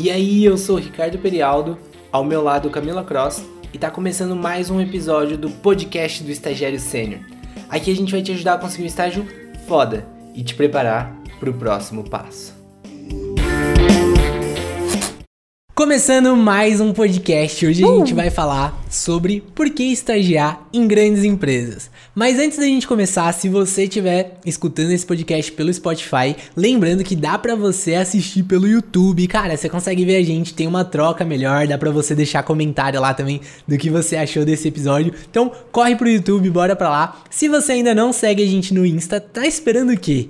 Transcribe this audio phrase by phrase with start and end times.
[0.00, 1.76] E aí, eu sou Ricardo Perialdo,
[2.12, 6.78] ao meu lado Camila Cross, e tá começando mais um episódio do podcast do Estagiário
[6.78, 7.20] Sênior.
[7.68, 9.26] Aqui a gente vai te ajudar a conseguir um estágio
[9.66, 10.06] foda
[10.36, 12.57] e te preparar para o próximo passo.
[15.78, 21.22] Começando mais um podcast, hoje a gente vai falar sobre por que estagiar em grandes
[21.22, 21.88] empresas.
[22.18, 27.14] Mas antes da gente começar, se você estiver escutando esse podcast pelo Spotify, lembrando que
[27.14, 29.24] dá para você assistir pelo YouTube.
[29.28, 33.00] Cara, você consegue ver a gente, tem uma troca melhor, dá para você deixar comentário
[33.00, 35.14] lá também do que você achou desse episódio.
[35.30, 37.22] Então, corre pro YouTube, bora pra lá.
[37.30, 40.26] Se você ainda não segue a gente no Insta, tá esperando o quê?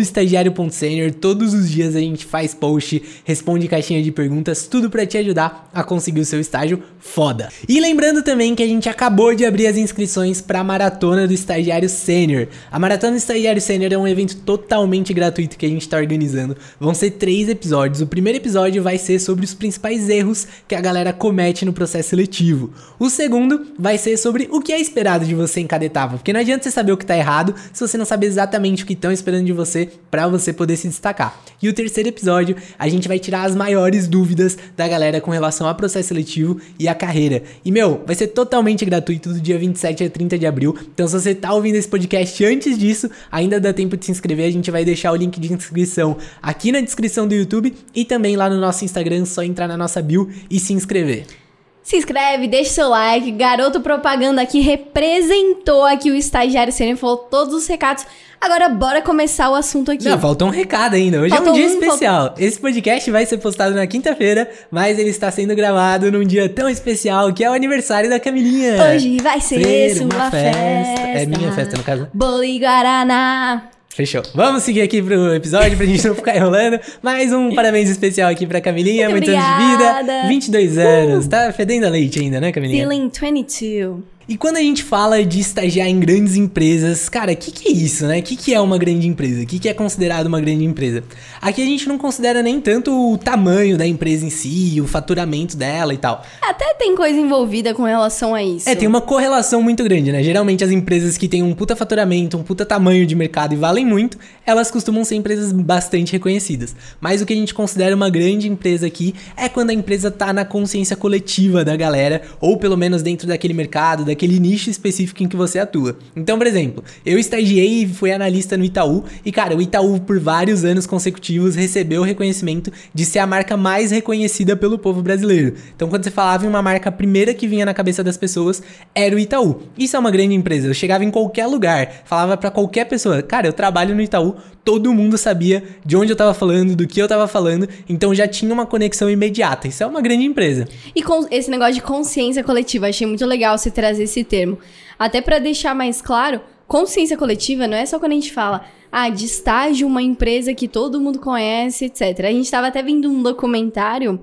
[0.00, 5.18] estagiário.senior, todos os dias a gente faz post, responde caixinha de perguntas, tudo para te
[5.18, 7.50] ajudar a conseguir o seu estágio foda.
[7.68, 11.34] E lembrando também que a gente acabou de abrir as inscrições para a maratona do
[11.34, 12.48] estagiário sênior.
[12.70, 16.56] A maratona do estagiário sênior é um evento totalmente gratuito que a gente está organizando.
[16.80, 18.00] Vão ser três episódios.
[18.00, 22.08] O primeiro episódio vai ser sobre os principais erros que a galera comete no processo
[22.08, 22.72] seletivo.
[22.98, 26.32] O segundo vai ser sobre o que é esperado de você em cada etapa, porque
[26.32, 28.94] não adianta você saber o que está errado se você não sabe exatamente o que
[28.94, 31.38] estão esperando de você para você poder se destacar.
[31.60, 35.66] E o terceiro episódio, a gente vai tirar as maiores dúvidas da galera com relação
[35.66, 37.42] ao processo seletivo e a carreira.
[37.64, 40.76] E meu, vai ser totalmente gratuito do dia 27 a 30 de abril.
[40.94, 44.46] Então se você tá ouvindo esse podcast antes disso, ainda dá tempo de se inscrever.
[44.46, 48.36] A gente vai deixar o link de inscrição aqui na descrição do YouTube e também
[48.36, 51.41] lá no nosso Instagram, só entrar na nossa bio e se inscrever.
[51.82, 53.30] Se inscreve, deixa seu like.
[53.32, 58.06] Garoto Propaganda aqui representou aqui o estagiário sênior, falou todos os recados.
[58.40, 60.04] Agora bora começar o assunto aqui.
[60.04, 61.20] Não, falta um recado ainda.
[61.20, 62.26] Hoje falta é um dia um, especial.
[62.26, 62.42] Falta...
[62.42, 66.68] Esse podcast vai ser postado na quinta-feira, mas ele está sendo gravado num dia tão
[66.68, 68.82] especial que é o aniversário da Camilinha.
[68.82, 69.62] Hoje vai ser,
[69.94, 70.60] ser uma, uma festa.
[70.60, 71.08] festa.
[71.08, 72.08] É minha festa, no caso.
[72.12, 73.70] Bolo e Guaraná.
[73.94, 74.22] Fechou.
[74.34, 76.80] Vamos seguir aqui pro episódio pra gente não ficar enrolando.
[77.02, 79.10] Mais um parabéns especial aqui pra Camilinha.
[79.10, 80.28] Muito Muitos anos de vida.
[80.28, 81.26] 22 anos.
[81.26, 81.28] Uh.
[81.28, 82.88] Tá fedendo a leite ainda, né, Camilinha?
[82.88, 84.02] Feeling 22.
[84.32, 87.70] E quando a gente fala de estagiar em grandes empresas, cara, o que, que é
[87.70, 88.20] isso, né?
[88.20, 89.42] O que, que é uma grande empresa?
[89.42, 91.04] O que, que é considerado uma grande empresa?
[91.38, 95.54] Aqui a gente não considera nem tanto o tamanho da empresa em si, o faturamento
[95.54, 96.24] dela e tal.
[96.40, 98.66] Até tem coisa envolvida com relação a isso.
[98.66, 100.22] É, tem uma correlação muito grande, né?
[100.22, 103.84] Geralmente as empresas que têm um puta faturamento, um puta tamanho de mercado e valem
[103.84, 104.16] muito,
[104.46, 106.74] elas costumam ser empresas bastante reconhecidas.
[107.02, 110.32] Mas o que a gente considera uma grande empresa aqui é quando a empresa tá
[110.32, 115.28] na consciência coletiva da galera, ou pelo menos dentro daquele mercado, daquele nicho específico em
[115.28, 115.96] que você atua.
[116.14, 120.18] Então, por exemplo, eu estagiei e fui analista no Itaú e, cara, o Itaú por
[120.20, 125.54] vários anos consecutivos recebeu o reconhecimento de ser a marca mais reconhecida pelo povo brasileiro.
[125.74, 128.62] Então, quando você falava em uma marca, a primeira que vinha na cabeça das pessoas
[128.94, 129.62] era o Itaú.
[129.76, 130.68] Isso é uma grande empresa.
[130.68, 134.92] Eu chegava em qualquer lugar, falava para qualquer pessoa, cara, eu trabalho no Itaú, todo
[134.92, 138.52] mundo sabia de onde eu tava falando, do que eu tava falando, então já tinha
[138.52, 139.68] uma conexão imediata.
[139.68, 140.68] Isso é uma grande empresa.
[140.94, 144.58] E com esse negócio de consciência coletiva, achei muito legal você trazer esse termo.
[144.98, 149.08] Até para deixar mais claro, consciência coletiva não é só quando a gente fala, ah,
[149.08, 152.26] de estágio, uma empresa que todo mundo conhece, etc.
[152.26, 154.20] A gente estava até vendo um documentário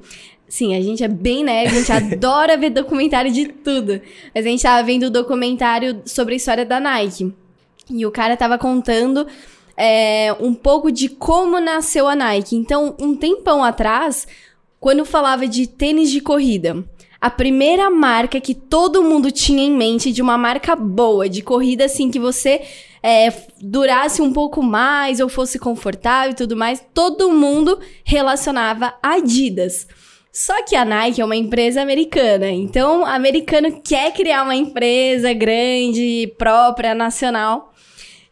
[0.49, 4.01] Sim, a gente é bem nerd, a gente adora ver documentário de tudo.
[4.33, 7.31] Mas a gente tava vendo o documentário sobre a história da Nike.
[7.89, 9.27] E o cara tava contando
[9.79, 12.57] é, um pouco de como nasceu a Nike.
[12.57, 14.27] Então, um tempão atrás,
[14.77, 16.83] quando falava de tênis de corrida,
[17.21, 21.85] a primeira marca que todo mundo tinha em mente de uma marca boa, de corrida
[21.85, 22.61] assim, que você
[23.01, 23.31] é,
[23.61, 29.87] durasse um pouco mais ou fosse confortável e tudo mais, todo mundo relacionava Adidas.
[30.31, 35.31] Só que a Nike é uma empresa americana, então o americano quer criar uma empresa
[35.33, 37.68] grande, própria, nacional.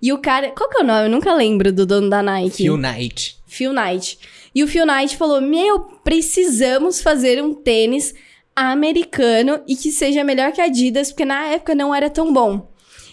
[0.01, 0.51] E o cara.
[0.51, 1.05] Qual que é o nome?
[1.05, 2.57] Eu nunca lembro do dono da Nike.
[2.57, 3.37] Phil Knight.
[3.45, 4.19] Phil Knight.
[4.53, 8.13] E o Phil Knight falou: Meu, precisamos fazer um tênis
[8.55, 12.67] americano e que seja melhor que a Adidas, porque na época não era tão bom.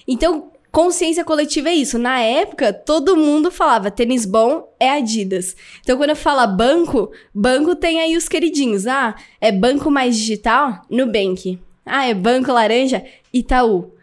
[0.08, 1.98] Então, consciência coletiva é isso.
[1.98, 5.54] Na época, todo mundo falava tênis bom é Adidas.
[5.82, 8.86] Então, quando eu falo banco, banco tem aí os queridinhos.
[8.86, 10.82] Ah, é banco mais digital?
[10.90, 11.58] Nubank.
[11.84, 13.04] Ah, é banco laranja?
[13.32, 13.93] Itaú.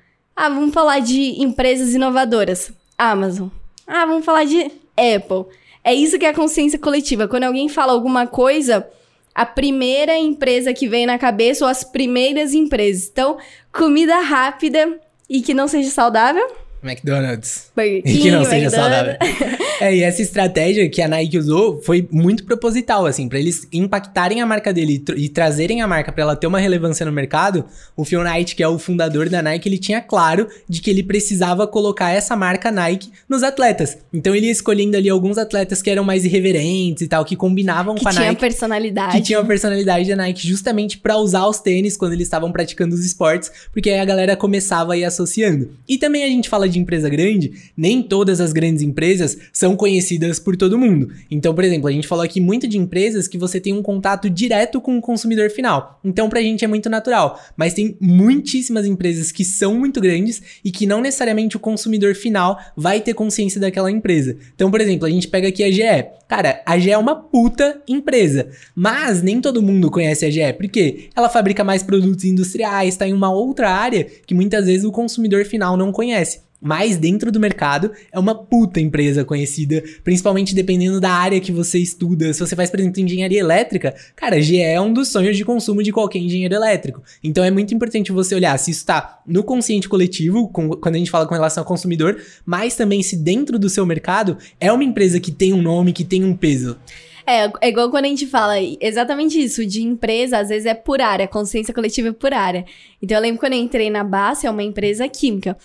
[0.44, 2.74] Ah, vamos falar de empresas inovadoras.
[2.98, 3.50] Amazon.
[3.86, 5.46] Ah, vamos falar de Apple.
[5.84, 7.28] É isso que é a consciência coletiva.
[7.28, 8.90] Quando alguém fala alguma coisa
[9.36, 13.08] a primeira empresa que vem na cabeça ou as primeiras empresas.
[13.08, 13.38] Então,
[13.72, 15.00] comida rápida
[15.30, 16.52] e que não seja saudável?
[16.84, 17.72] McDonald's.
[17.76, 19.18] Burger que King, não seja McDonald's.
[19.20, 19.62] saudável.
[19.82, 24.40] É, e essa estratégia que a Nike usou foi muito proposital, assim, pra eles impactarem
[24.40, 27.12] a marca dele e, tr- e trazerem a marca pra ela ter uma relevância no
[27.12, 27.66] mercado.
[27.98, 31.02] O Phil Knight, que é o fundador da Nike, ele tinha claro de que ele
[31.02, 33.98] precisava colocar essa marca Nike nos atletas.
[34.14, 37.96] Então ele ia escolhendo ali alguns atletas que eram mais irreverentes e tal, que combinavam
[37.96, 39.18] Que com a tinha Nike personalidade.
[39.18, 42.94] que tinham a personalidade da Nike justamente pra usar os tênis quando eles estavam praticando
[42.94, 45.72] os esportes, porque aí a galera começava a ir associando.
[45.90, 50.40] E também a gente fala de empresa grande, nem todas as grandes empresas são conhecidas
[50.40, 51.10] por todo mundo.
[51.30, 54.30] Então, por exemplo, a gente falou aqui muito de empresas que você tem um contato
[54.30, 56.00] direto com o consumidor final.
[56.04, 60.72] Então, pra gente é muito natural, mas tem muitíssimas empresas que são muito grandes e
[60.72, 64.38] que não necessariamente o consumidor final vai ter consciência daquela empresa.
[64.56, 66.21] Então, por exemplo, a gente pega aqui a GE.
[66.32, 71.10] Cara, a GE é uma puta empresa, mas nem todo mundo conhece a GE, porque
[71.14, 75.44] ela fabrica mais produtos industriais, tá em uma outra área que muitas vezes o consumidor
[75.44, 76.50] final não conhece.
[76.64, 81.80] Mas dentro do mercado é uma puta empresa conhecida, principalmente dependendo da área que você
[81.80, 82.32] estuda.
[82.36, 85.82] Se você faz, por exemplo, engenharia elétrica, cara, GE é um dos sonhos de consumo
[85.82, 87.02] de qualquer engenheiro elétrico.
[87.24, 90.98] Então é muito importante você olhar se isso tá no consciente coletivo, com- quando a
[91.00, 94.84] gente fala com relação ao consumidor, mas também se dentro do seu mercado é uma
[94.84, 96.78] empresa que tem um nome, que tem um peso.
[97.26, 101.02] É, é igual quando a gente fala exatamente isso, de empresa, às vezes é por
[101.02, 102.66] área, consciência coletiva é por área.
[103.02, 105.58] Então eu lembro quando eu entrei na BASF, é uma empresa química.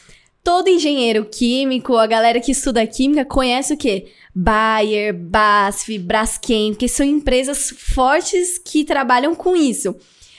[0.45, 4.07] Todo engenheiro químico, a galera que estuda química, conhece o quê?
[4.33, 9.97] Bayer, BASF, Braskem, que são empresas fortes que trabalham com isso.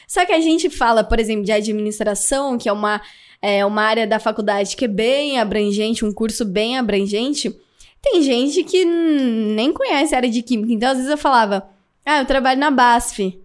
[0.08, 3.02] Só que a gente fala, por exemplo, de administração, que é uma,
[3.42, 7.54] é uma área da faculdade que é bem abrangente, um curso bem abrangente.
[8.02, 10.74] Tem gente que nem conhece a área de química.
[10.74, 11.70] Então, às vezes eu falava,
[12.06, 13.40] ah, eu trabalho na BASF.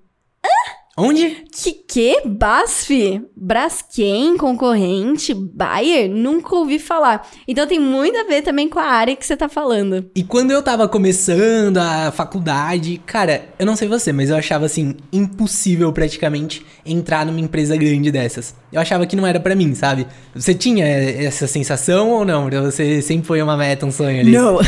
[0.97, 1.45] Onde?
[1.51, 2.21] Que que?
[2.27, 3.23] BASF?
[3.35, 6.11] Braskem, concorrente, Bayer?
[6.11, 7.27] Nunca ouvi falar.
[7.49, 10.11] Então tem muito a ver também com a área que você tá falando.
[10.15, 14.67] E quando eu tava começando a faculdade, cara, eu não sei você, mas eu achava
[14.67, 18.55] assim impossível praticamente entrar numa empresa grande dessas.
[18.71, 20.07] Eu achava que não era pra mim, sabe?
[20.35, 22.51] Você tinha essa sensação ou não?
[22.51, 24.33] Pra Você sempre foi uma meta, um sonho ali?
[24.33, 24.59] Não.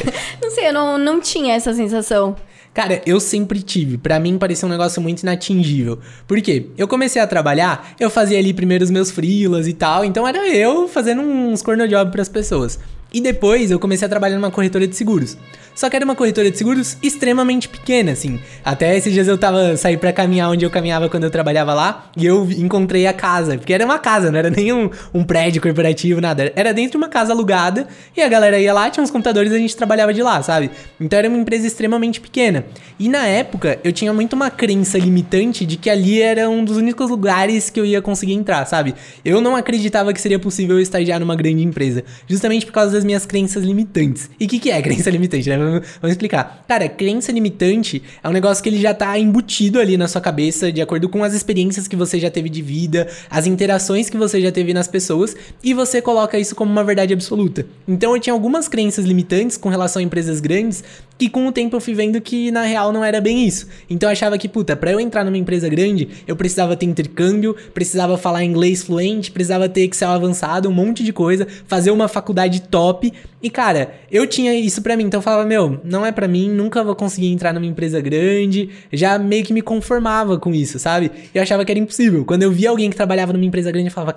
[0.42, 2.34] não sei, eu não, não tinha essa sensação.
[2.74, 3.96] Cara, eu sempre tive.
[3.96, 6.00] Pra mim parecia um negócio muito inatingível.
[6.26, 6.66] Por quê?
[6.76, 10.48] Eu comecei a trabalhar, eu fazia ali primeiro os meus freelas e tal, então era
[10.48, 12.80] eu fazendo uns corno job pras pessoas.
[13.14, 15.38] E depois eu comecei a trabalhar numa corretora de seguros.
[15.72, 18.40] Só que era uma corretora de seguros extremamente pequena, assim.
[18.64, 22.10] Até esses dias eu tava saí pra caminhar onde eu caminhava quando eu trabalhava lá
[22.16, 25.62] e eu encontrei a casa, porque era uma casa, não era nem um, um prédio
[25.62, 26.52] corporativo, nada.
[26.56, 29.54] Era dentro de uma casa alugada e a galera ia lá, tinha uns computadores e
[29.54, 30.70] a gente trabalhava de lá, sabe?
[31.00, 32.64] Então era uma empresa extremamente pequena.
[32.98, 36.76] E na época eu tinha muito uma crença limitante de que ali era um dos
[36.76, 38.94] únicos lugares que eu ia conseguir entrar, sabe?
[39.24, 43.03] Eu não acreditava que seria possível eu estagiar numa grande empresa, justamente por causa das
[43.04, 44.30] minhas crenças limitantes.
[44.40, 45.56] E o que, que é crença limitante, né?
[45.56, 46.64] Vamos, explicar.
[46.66, 50.72] Cara, crença limitante é um negócio que ele já tá embutido ali na sua cabeça,
[50.72, 54.40] de acordo com as experiências que você já teve de vida, as interações que você
[54.40, 57.66] já teve nas pessoas, e você coloca isso como uma verdade absoluta.
[57.86, 60.82] Então eu tinha algumas crenças limitantes com relação a empresas grandes,
[61.18, 63.68] que com o tempo eu fui vendo que na real não era bem isso.
[63.88, 67.54] Então eu achava que, puta, pra eu entrar numa empresa grande, eu precisava ter intercâmbio,
[67.72, 72.62] precisava falar inglês fluente, precisava ter Excel avançado, um monte de coisa, fazer uma faculdade
[72.62, 73.12] top.
[73.42, 76.48] E cara, eu tinha isso pra mim, então eu falava, meu, não é pra mim,
[76.48, 78.70] nunca vou conseguir entrar numa empresa grande.
[78.92, 81.10] Já meio que me conformava com isso, sabe?
[81.34, 82.24] Eu achava que era impossível.
[82.24, 84.14] Quando eu via alguém que trabalhava numa empresa grande, eu falava,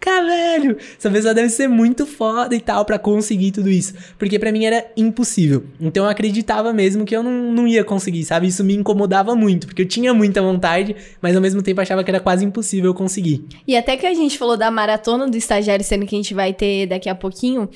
[0.00, 3.94] caraca, velho, essa pessoa deve ser muito foda e tal pra conseguir tudo isso.
[4.18, 5.64] Porque pra mim era impossível.
[5.80, 8.46] Então eu acreditava mesmo que eu não, não ia conseguir, sabe?
[8.46, 12.10] Isso me incomodava muito, porque eu tinha muita vontade, mas ao mesmo tempo achava que
[12.10, 13.44] era quase impossível eu conseguir.
[13.66, 16.52] E até que a gente falou da maratona do estagiário, sendo que a gente vai
[16.52, 17.68] ter daqui a pouquinho,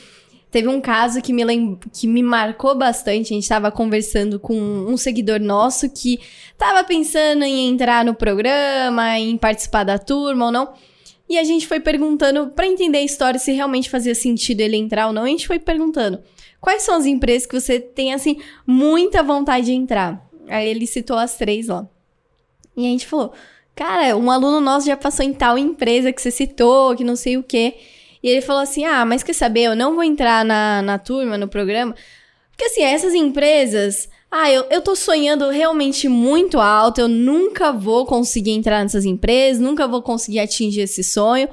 [0.50, 1.78] teve um caso que me, lem...
[1.92, 3.32] que me marcou bastante.
[3.32, 6.20] A gente estava conversando com um seguidor nosso que
[6.52, 10.72] estava pensando em entrar no programa, em participar da turma ou não.
[11.32, 15.06] E a gente foi perguntando, para entender a história, se realmente fazia sentido ele entrar
[15.06, 16.22] ou não, a gente foi perguntando.
[16.60, 18.36] Quais são as empresas que você tem, assim,
[18.66, 20.28] muita vontade de entrar?
[20.46, 21.88] Aí ele citou as três lá.
[22.76, 23.32] E a gente falou,
[23.74, 27.38] cara, um aluno nosso já passou em tal empresa que você citou, que não sei
[27.38, 27.76] o quê.
[28.22, 31.38] E ele falou assim: ah, mas quer saber, eu não vou entrar na, na turma,
[31.38, 31.94] no programa.
[32.50, 34.06] Porque assim, essas empresas.
[34.34, 39.60] Ah, eu, eu tô sonhando realmente muito alto, eu nunca vou conseguir entrar nessas empresas,
[39.60, 41.48] nunca vou conseguir atingir esse sonho.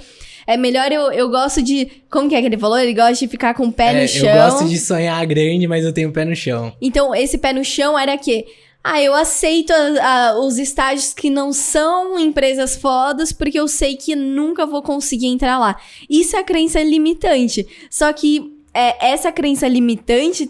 [0.47, 1.91] É melhor eu, eu gosto de.
[2.09, 2.79] Como que é que ele falou?
[2.79, 4.29] Ele gosta de ficar com o pé É, no chão.
[4.29, 6.73] Eu gosto de sonhar grande, mas eu tenho o pé no chão.
[6.81, 8.45] Então, esse pé no chão era que
[8.83, 13.97] ah, eu aceito a- a- os estágios que não são empresas fodas porque eu sei
[13.97, 15.75] que nunca vou conseguir entrar lá.
[16.09, 17.67] Isso é a crença limitante.
[17.91, 20.49] Só que é, essa crença limitante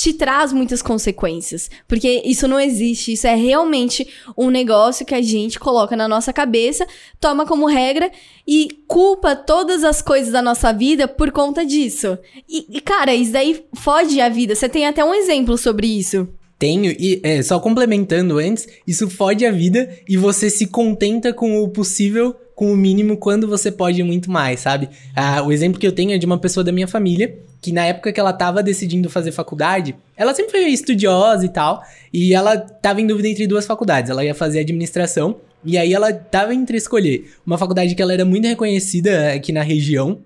[0.00, 1.70] te traz muitas consequências.
[1.86, 3.12] Porque isso não existe.
[3.12, 6.86] Isso é realmente um negócio que a gente coloca na nossa cabeça,
[7.20, 8.10] toma como regra
[8.48, 12.18] e culpa todas as coisas da nossa vida por conta disso.
[12.48, 14.54] E, e, cara, isso daí fode a vida.
[14.54, 16.26] Você tem até um exemplo sobre isso.
[16.58, 21.62] Tenho, e é, só complementando antes, isso fode a vida e você se contenta com
[21.62, 24.90] o possível, com o mínimo, quando você pode muito mais, sabe?
[25.16, 27.86] Ah, o exemplo que eu tenho é de uma pessoa da minha família, que na
[27.86, 32.58] época que ela tava decidindo fazer faculdade, ela sempre foi estudiosa e tal, e ela
[32.58, 34.10] tava em dúvida entre duas faculdades.
[34.10, 38.26] Ela ia fazer administração, e aí ela tava entre escolher uma faculdade que ela era
[38.26, 40.18] muito reconhecida aqui na região,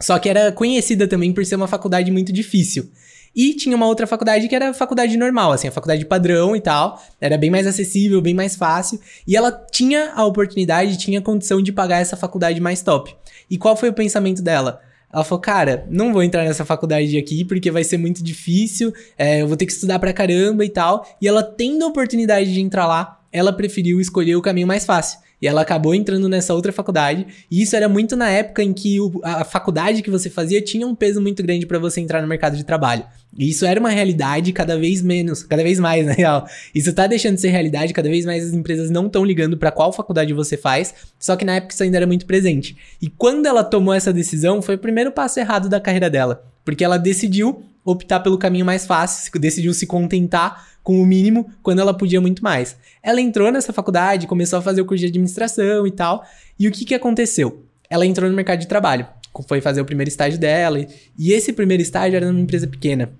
[0.00, 2.88] só que era conhecida também por ser uma faculdade muito difícil.
[3.34, 6.60] E tinha uma outra faculdade que era a faculdade normal, assim, a faculdade padrão e
[6.60, 7.02] tal.
[7.20, 9.00] Era bem mais acessível, bem mais fácil.
[9.26, 13.14] E ela tinha a oportunidade, tinha a condição de pagar essa faculdade mais top.
[13.50, 14.80] E qual foi o pensamento dela?
[15.12, 19.42] Ela falou, cara, não vou entrar nessa faculdade aqui porque vai ser muito difícil, é,
[19.42, 21.06] eu vou ter que estudar pra caramba e tal.
[21.20, 25.18] E ela tendo a oportunidade de entrar lá, ela preferiu escolher o caminho mais fácil.
[25.40, 27.26] E ela acabou entrando nessa outra faculdade.
[27.50, 30.86] E isso era muito na época em que o- a faculdade que você fazia tinha
[30.86, 33.02] um peso muito grande para você entrar no mercado de trabalho.
[33.36, 36.46] E isso era uma realidade cada vez menos, cada vez mais, na real.
[36.72, 39.72] Isso tá deixando de ser realidade, cada vez mais as empresas não estão ligando para
[39.72, 42.76] qual faculdade você faz, só que na época isso ainda era muito presente.
[43.00, 46.84] E quando ela tomou essa decisão, foi o primeiro passo errado da carreira dela, porque
[46.84, 51.94] ela decidiu optar pelo caminho mais fácil, decidiu se contentar com o mínimo quando ela
[51.94, 52.76] podia muito mais.
[53.02, 56.24] Ela entrou nessa faculdade, começou a fazer o curso de administração e tal.
[56.58, 57.64] E o que que aconteceu?
[57.88, 59.06] Ela entrou no mercado de trabalho,
[59.46, 63.12] foi fazer o primeiro estágio dela, e- esse primeiro estágio era numa empresa pequena.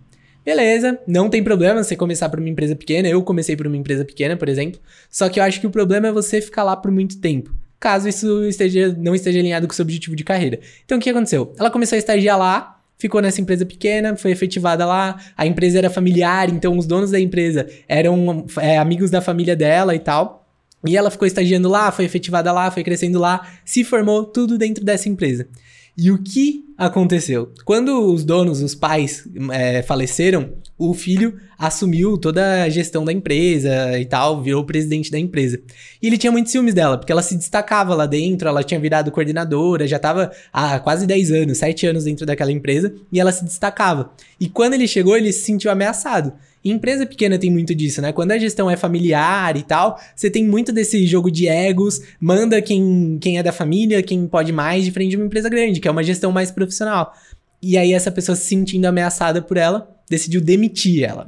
[0.45, 3.07] Beleza, não tem problema você começar por uma empresa pequena.
[3.09, 4.81] Eu comecei por uma empresa pequena, por exemplo.
[5.09, 7.55] Só que eu acho que o problema é você ficar lá por muito tempo.
[7.79, 10.59] Caso isso esteja, não esteja alinhado com o seu objetivo de carreira.
[10.85, 11.55] Então o que aconteceu?
[11.59, 12.72] Ela começou a estagiar lá,
[13.03, 15.19] ficou nessa empresa pequena, foi efetivada lá.
[15.37, 19.93] A empresa era familiar, então os donos da empresa eram é, amigos da família dela
[19.93, 20.47] e tal.
[20.87, 24.85] E ela ficou estagiando lá, foi efetivada lá, foi crescendo lá, se formou tudo dentro
[24.85, 25.49] dessa empresa.
[25.97, 27.53] E o que aconteceu?
[27.65, 33.99] Quando os donos, os pais, é, faleceram, o filho assumiu toda a gestão da empresa
[34.01, 35.61] e tal, virou o presidente da empresa.
[36.01, 39.13] E ele tinha muitos ciúmes dela, porque ela se destacava lá dentro, ela tinha virado
[39.13, 43.45] coordenadora, já estava há quase 10 anos, 7 anos dentro daquela empresa, e ela se
[43.45, 44.13] destacava.
[44.41, 46.33] E quando ele chegou, ele se sentiu ameaçado.
[46.65, 48.13] Empresa pequena tem muito disso, né?
[48.13, 52.63] Quando a gestão é familiar e tal, você tem muito desse jogo de egos, manda
[52.63, 55.91] quem, quem é da família, quem pode mais, diferente de uma empresa grande, que é
[55.91, 57.13] uma gestão mais profissional.
[57.61, 61.27] E aí essa pessoa se sentindo ameaçada por ela, decidiu demitir ela.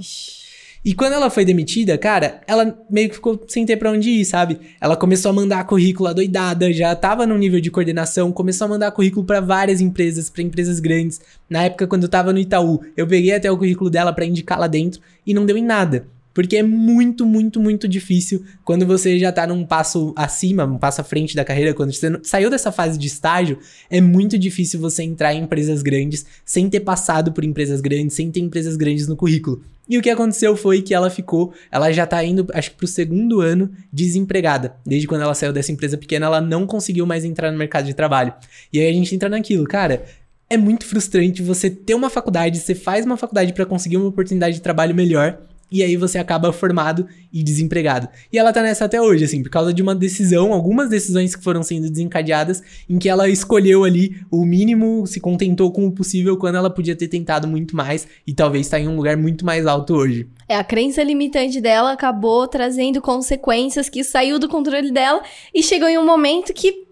[0.84, 4.24] E quando ela foi demitida, cara, ela meio que ficou sem ter pra onde ir,
[4.26, 4.60] sabe?
[4.78, 8.90] Ela começou a mandar currículo adoidada, já tava no nível de coordenação, começou a mandar
[8.90, 11.22] currículo pra várias empresas, pra empresas grandes.
[11.48, 14.60] Na época, quando eu tava no Itaú, eu peguei até o currículo dela pra indicar
[14.60, 16.06] lá dentro e não deu em nada.
[16.34, 21.00] Porque é muito, muito, muito difícil quando você já tá num passo acima, um passo
[21.00, 25.04] à frente da carreira, quando você saiu dessa fase de estágio, é muito difícil você
[25.04, 29.16] entrar em empresas grandes sem ter passado por empresas grandes, sem ter empresas grandes no
[29.16, 29.62] currículo.
[29.88, 32.86] E o que aconteceu foi que ela ficou, ela já tá indo, acho que pro
[32.86, 34.74] segundo ano, desempregada.
[34.84, 37.94] Desde quando ela saiu dessa empresa pequena, ela não conseguiu mais entrar no mercado de
[37.94, 38.32] trabalho.
[38.72, 40.04] E aí a gente entra naquilo, cara.
[40.48, 44.56] É muito frustrante você ter uma faculdade, você faz uma faculdade pra conseguir uma oportunidade
[44.56, 45.38] de trabalho melhor,
[45.74, 48.08] e aí você acaba formado e desempregado.
[48.32, 51.42] E ela tá nessa até hoje, assim, por causa de uma decisão, algumas decisões que
[51.42, 56.36] foram sendo desencadeadas, em que ela escolheu ali o mínimo, se contentou com o possível,
[56.36, 59.66] quando ela podia ter tentado muito mais e talvez tá em um lugar muito mais
[59.66, 60.28] alto hoje.
[60.48, 65.88] É, a crença limitante dela acabou trazendo consequências que saiu do controle dela e chegou
[65.88, 66.84] em um momento que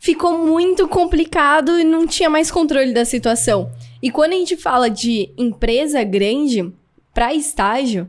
[0.00, 3.70] ficou muito complicado e não tinha mais controle da situação.
[4.02, 6.72] E quando a gente fala de empresa grande
[7.16, 8.06] para estágio,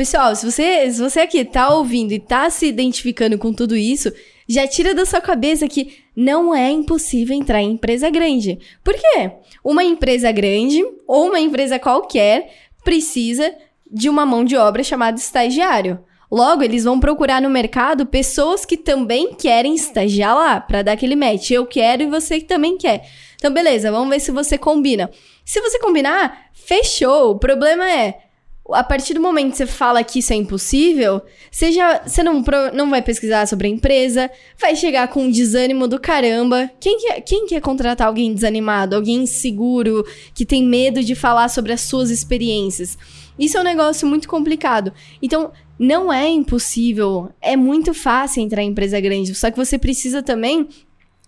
[0.00, 4.10] pessoal, se você, se você aqui tá ouvindo e tá se identificando com tudo isso,
[4.48, 8.58] já tira da sua cabeça que não é impossível entrar em empresa grande.
[8.82, 9.30] Por quê?
[9.62, 12.50] Uma empresa grande ou uma empresa qualquer
[12.82, 13.54] precisa
[13.92, 16.02] de uma mão de obra chamada estagiário.
[16.32, 21.14] Logo, eles vão procurar no mercado pessoas que também querem estagiar lá, para dar aquele
[21.14, 21.50] match.
[21.50, 23.06] Eu quero e você também quer.
[23.36, 25.10] Então, beleza, vamos ver se você combina.
[25.44, 27.32] Se você combinar, fechou.
[27.32, 28.29] O problema é,
[28.72, 32.42] a partir do momento que você fala que isso é impossível, você, já, você não,
[32.72, 36.70] não vai pesquisar sobre a empresa, vai chegar com um desânimo do caramba.
[36.80, 41.72] Quem quer, quem quer contratar alguém desanimado, alguém inseguro, que tem medo de falar sobre
[41.72, 42.96] as suas experiências?
[43.38, 44.92] Isso é um negócio muito complicado.
[45.22, 50.22] Então, não é impossível, é muito fácil entrar em empresa grande, só que você precisa
[50.22, 50.68] também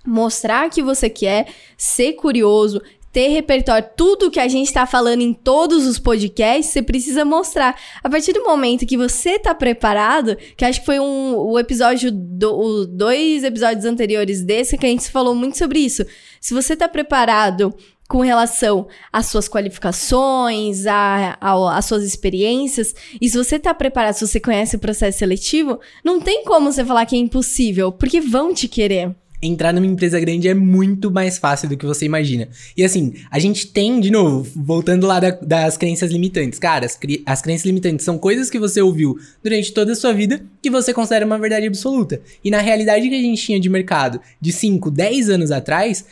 [0.07, 2.83] mostrar que você quer, ser curioso,
[3.13, 7.79] ter repertório, tudo que a gente está falando em todos os podcasts, você precisa mostrar.
[8.03, 12.11] A partir do momento que você tá preparado, que acho que foi um, o episódio,
[12.11, 16.05] do, o, dois episódios anteriores desse, que a gente falou muito sobre isso.
[16.41, 17.75] Se você tá preparado
[18.09, 22.95] com relação às suas qualificações, às suas experiências.
[23.19, 26.85] E se você está preparado, se você conhece o processo seletivo, não tem como você
[26.85, 31.37] falar que é impossível, porque vão te querer entrar numa empresa grande é muito mais
[31.37, 32.49] fácil do que você imagina.
[32.77, 36.59] E assim, a gente tem, de novo, voltando lá da, das crenças limitantes.
[36.59, 40.43] Cara, as, as crenças limitantes são coisas que você ouviu durante toda a sua vida
[40.63, 42.21] que você considera uma verdade absoluta.
[42.45, 46.05] E na realidade que a gente tinha de mercado de 5, 10 anos atrás,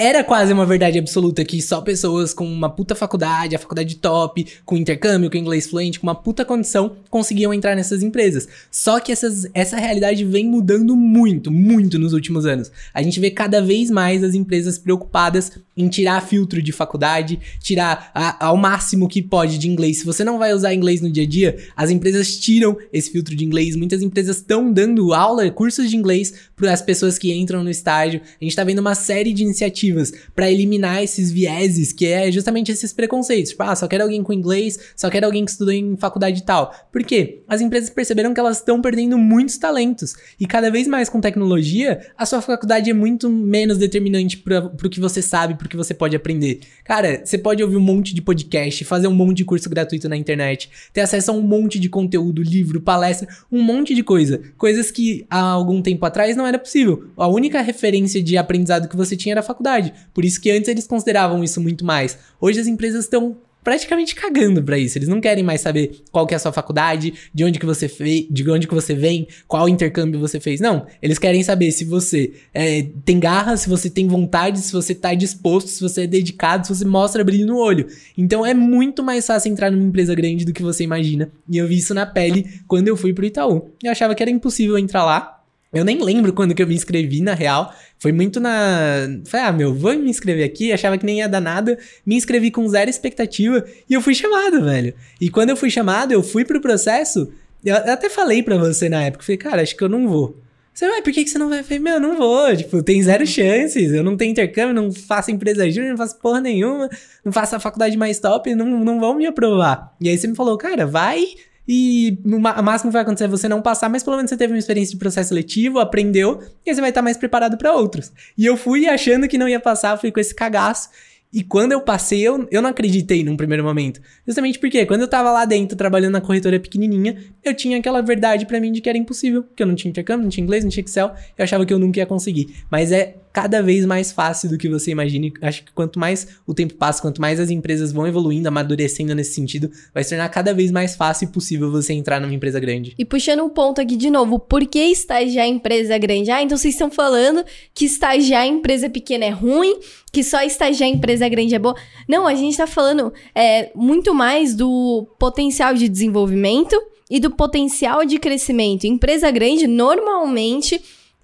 [0.00, 4.46] era quase uma verdade absoluta que só pessoas com uma puta faculdade, a faculdade top,
[4.64, 8.46] com intercâmbio, com inglês fluente, com uma puta condição, conseguiam entrar nessas empresas.
[8.70, 12.70] Só que essas, essa realidade vem mudando muito, muito nos últimos anos.
[12.94, 18.12] A gente vê cada vez mais as empresas preocupadas em tirar filtro de faculdade, tirar
[18.14, 19.98] a, ao máximo que pode de inglês.
[19.98, 23.34] Se você não vai usar inglês no dia a dia, as empresas tiram esse filtro
[23.34, 23.74] de inglês.
[23.74, 28.20] Muitas empresas estão dando aula, cursos de inglês para as pessoas que entram no estágio.
[28.40, 29.87] A gente está vendo uma série de iniciativas
[30.34, 33.50] para eliminar esses vieses, que é justamente esses preconceitos.
[33.50, 36.44] Tipo, ah, só quero alguém com inglês, só quero alguém que estudou em faculdade e
[36.44, 36.74] tal.
[36.92, 37.42] Por quê?
[37.48, 40.14] As empresas perceberam que elas estão perdendo muitos talentos.
[40.38, 44.90] E cada vez mais com tecnologia, a sua faculdade é muito menos determinante para o
[44.90, 46.60] que você sabe, para o que você pode aprender.
[46.84, 50.16] Cara, você pode ouvir um monte de podcast, fazer um monte de curso gratuito na
[50.16, 54.40] internet, ter acesso a um monte de conteúdo, livro, palestra, um monte de coisa.
[54.56, 57.08] Coisas que há algum tempo atrás não era possível.
[57.16, 59.92] A única referência de aprendizado que você tinha era a faculdade faculdade.
[60.12, 62.18] Por isso que antes eles consideravam isso muito mais.
[62.40, 64.96] Hoje as empresas estão praticamente cagando para isso.
[64.96, 67.86] Eles não querem mais saber qual que é a sua faculdade, de onde que você
[67.86, 70.58] fez, de onde que você vem, qual intercâmbio você fez.
[70.58, 74.94] Não, eles querem saber se você é, tem garra, se você tem vontade, se você
[74.94, 77.86] tá disposto, se você é dedicado, se você mostra brilho no olho.
[78.16, 81.30] Então é muito mais fácil entrar numa empresa grande do que você imagina.
[81.46, 83.70] E eu vi isso na pele quando eu fui pro Itaú.
[83.82, 85.37] Eu achava que era impossível entrar lá.
[85.72, 87.74] Eu nem lembro quando que eu me inscrevi, na real.
[87.98, 89.06] Foi muito na.
[89.26, 90.72] Falei, ah, meu, vou me inscrever aqui.
[90.72, 91.78] Achava que nem ia dar nada.
[92.06, 94.94] Me inscrevi com zero expectativa e eu fui chamado, velho.
[95.20, 97.30] E quando eu fui chamado, eu fui pro processo.
[97.62, 99.24] Eu até falei pra você na época.
[99.24, 100.40] Falei, cara, acho que eu não vou.
[100.72, 101.58] Você vai, por que, que você não vai?
[101.58, 102.56] Eu falei, meu, não vou.
[102.56, 103.92] Tipo, tem zero chances.
[103.92, 106.88] Eu não tenho intercâmbio, não faço empresa júnior, não faço porra nenhuma.
[107.24, 109.92] Não faço a faculdade mais top, não, não vão me aprovar.
[110.00, 111.24] E aí você me falou, cara, vai
[111.68, 114.54] e o máximo que vai acontecer é você não passar, mas pelo menos você teve
[114.54, 118.10] uma experiência de processo seletivo, aprendeu, e aí você vai estar mais preparado para outros.
[118.38, 120.88] E eu fui achando que não ia passar, fui com esse cagaço.
[121.30, 124.00] E quando eu passei, eu, eu não acreditei num primeiro momento.
[124.26, 128.46] Justamente porque quando eu tava lá dentro trabalhando na corretora pequenininha, eu tinha aquela verdade
[128.46, 129.42] para mim de que era impossível.
[129.42, 131.14] Porque eu não tinha intercâmbio, não tinha inglês, não tinha Excel.
[131.36, 132.64] Eu achava que eu nunca ia conseguir.
[132.70, 135.30] Mas é cada vez mais fácil do que você imagina.
[135.42, 139.34] Acho que quanto mais o tempo passa, quanto mais as empresas vão evoluindo, amadurecendo nesse
[139.34, 142.94] sentido, vai se tornar cada vez mais fácil e possível você entrar numa empresa grande.
[142.98, 146.30] E puxando um ponto aqui de novo, por que estagiar em empresa grande?
[146.30, 149.78] Ah, então vocês estão falando que estagiar em empresa pequena é ruim,
[150.12, 151.74] que só estagiar em empresa grande é boa.
[152.08, 156.76] Não, a gente tá falando é, muito mais do potencial de desenvolvimento
[157.10, 158.86] e do potencial de crescimento.
[158.86, 160.80] Empresa grande, normalmente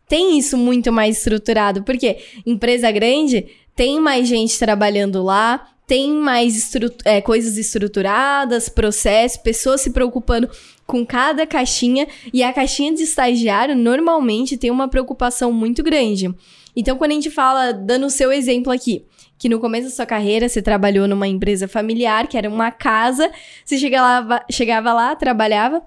[0.09, 6.57] tem isso muito mais estruturado, porque empresa grande tem mais gente trabalhando lá, tem mais
[6.57, 10.49] estru é, coisas estruturadas, processos, pessoas se preocupando
[10.87, 16.33] com cada caixinha, e a caixinha de estagiário normalmente tem uma preocupação muito grande.
[16.77, 19.05] Então, quando a gente fala, dando o seu exemplo aqui,
[19.39, 23.31] que no começo da sua carreira você trabalhou numa empresa familiar, que era uma casa,
[23.65, 25.83] você chegava lá, chegava lá trabalhava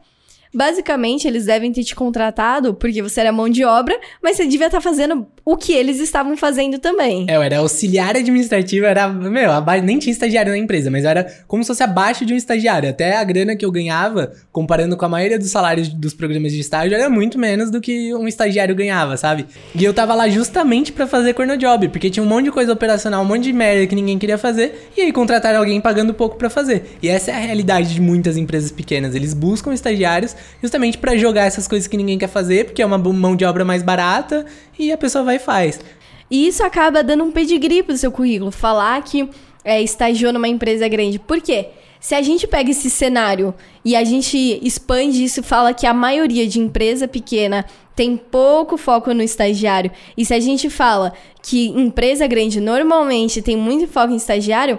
[0.58, 4.66] Basicamente, eles devem ter te contratado porque você era mão de obra, mas você devia
[4.66, 7.26] estar tá fazendo o que eles estavam fazendo também.
[7.30, 9.50] É, eu era auxiliar administrativo, era, meu,
[9.82, 12.90] nem tinha estagiário na empresa, mas era como se fosse abaixo de um estagiário.
[12.90, 16.60] Até a grana que eu ganhava, comparando com a maioria dos salários dos programas de
[16.60, 19.46] estágio, era muito menos do que um estagiário ganhava, sabe?
[19.74, 22.74] E eu tava lá justamente para fazer corno job, porque tinha um monte de coisa
[22.74, 26.36] operacional, um monte de merda que ninguém queria fazer, e aí contrataram alguém pagando pouco
[26.36, 26.98] para fazer.
[27.02, 29.16] E essa é a realidade de muitas empresas pequenas.
[29.16, 32.98] Eles buscam estagiários justamente para jogar essas coisas que ninguém quer fazer, porque é uma
[32.98, 34.46] mão de obra mais barata
[34.78, 35.80] e a pessoa vai e faz.
[36.30, 39.30] E isso acaba dando um pedigree pro seu currículo, falar que
[39.64, 41.18] é, estagiou numa empresa grande.
[41.18, 41.70] Por quê?
[42.00, 46.46] Se a gente pega esse cenário e a gente expande isso fala que a maioria
[46.46, 52.28] de empresa pequena tem pouco foco no estagiário, e se a gente fala que empresa
[52.28, 54.78] grande normalmente tem muito foco em estagiário,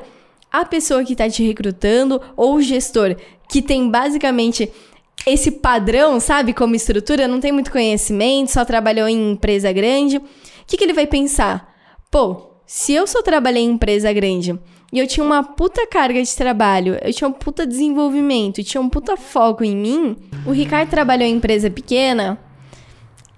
[0.52, 3.16] a pessoa que está te recrutando ou o gestor
[3.48, 4.70] que tem basicamente
[5.26, 10.20] esse padrão, sabe, como estrutura, não tem muito conhecimento, só trabalhou em empresa grande,
[10.68, 11.74] que, que ele vai pensar?
[12.10, 14.58] Pô, se eu só trabalhei em empresa grande
[14.92, 18.88] e eu tinha uma puta carga de trabalho, eu tinha um puta desenvolvimento, tinha um
[18.88, 22.38] puta foco em mim, o Ricardo trabalhou em empresa pequena,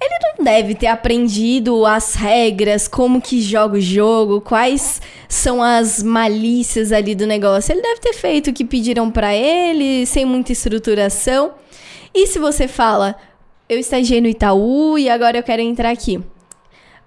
[0.01, 6.03] ele não deve ter aprendido as regras, como que joga o jogo, quais são as
[6.03, 7.73] malícias ali do negócio.
[7.73, 11.53] Ele deve ter feito o que pediram para ele, sem muita estruturação.
[12.15, 13.15] E se você fala,
[13.69, 16.19] eu estagiei no Itaú e agora eu quero entrar aqui.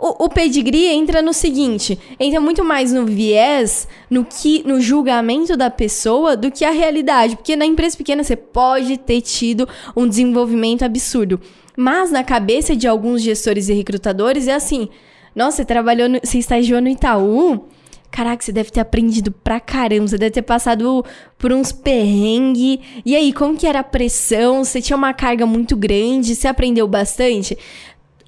[0.04, 5.56] O, o pedigree entra no seguinte, entra muito mais no viés, no que, no julgamento
[5.56, 10.06] da pessoa do que a realidade, porque na empresa pequena você pode ter tido um
[10.06, 11.39] desenvolvimento absurdo.
[11.78, 14.89] Mas na cabeça de alguns gestores e recrutadores é assim:
[15.34, 17.66] nossa, você trabalhou, no, você estagiou no Itaú?
[18.12, 21.04] Caraca, você deve ter aprendido pra caramba, você deve ter passado
[21.38, 22.78] por uns perrengues.
[23.04, 24.63] E aí, como que era a pressão?
[24.63, 26.36] Você tinha uma carga muito grande?
[26.36, 27.58] Você aprendeu bastante?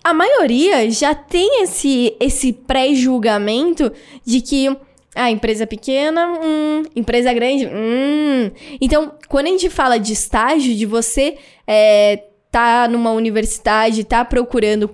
[0.06, 3.92] A maioria já tem esse, esse pré-julgamento
[4.24, 4.76] de que a
[5.16, 8.52] ah, empresa pequena, hum, empresa grande, hum.
[8.80, 14.94] Então, quando a gente fala de estágio, de você é, tá numa universidade, tá procurando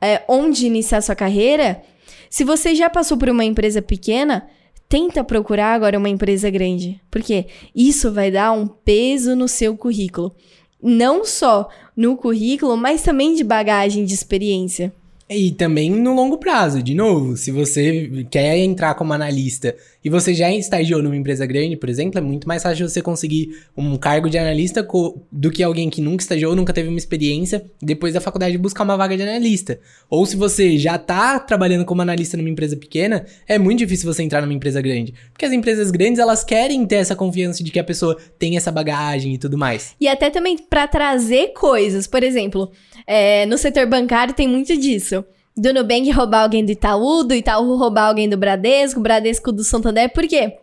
[0.00, 1.82] é, onde iniciar sua carreira,
[2.30, 4.48] se você já passou por uma empresa pequena,
[4.88, 6.98] tenta procurar agora uma empresa grande.
[7.10, 10.34] Porque isso vai dar um peso no seu currículo.
[10.82, 14.92] Não só no currículo, mas também de bagagem de experiência.
[15.28, 20.32] E também no longo prazo, de novo, se você quer entrar como analista e você
[20.32, 24.30] já estagiou numa empresa grande, por exemplo, é muito mais fácil você conseguir um cargo
[24.30, 24.86] de analista
[25.32, 28.96] do que alguém que nunca estagiou, nunca teve uma experiência, depois da faculdade buscar uma
[28.96, 29.80] vaga de analista.
[30.08, 34.22] Ou se você já tá trabalhando como analista numa empresa pequena, é muito difícil você
[34.22, 35.12] entrar numa empresa grande.
[35.32, 38.70] Porque as empresas grandes, elas querem ter essa confiança de que a pessoa tem essa
[38.70, 39.96] bagagem e tudo mais.
[40.00, 42.70] E até também para trazer coisas, por exemplo,
[43.06, 45.24] é, no setor bancário tem muito disso
[45.56, 50.12] do Nubank roubar alguém do Itaú, do Itaú roubar alguém do Bradesco, Bradesco do Santander,
[50.12, 50.58] por quê?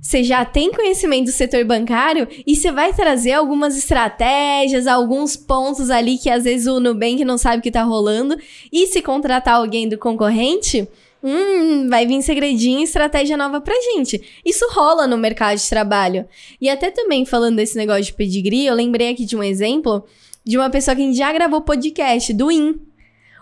[0.00, 5.90] Você já tem conhecimento do setor bancário e você vai trazer algumas estratégias, alguns pontos
[5.90, 8.36] ali que às vezes o Nubank não sabe o que tá rolando.
[8.72, 10.88] E se contratar alguém do concorrente,
[11.22, 14.20] hum, vai vir segredinho estratégia nova pra gente.
[14.44, 16.26] Isso rola no mercado de trabalho.
[16.58, 20.04] E até também falando desse negócio de pedigree, eu lembrei aqui de um exemplo
[20.44, 22.80] de uma pessoa que já gravou podcast, do IN.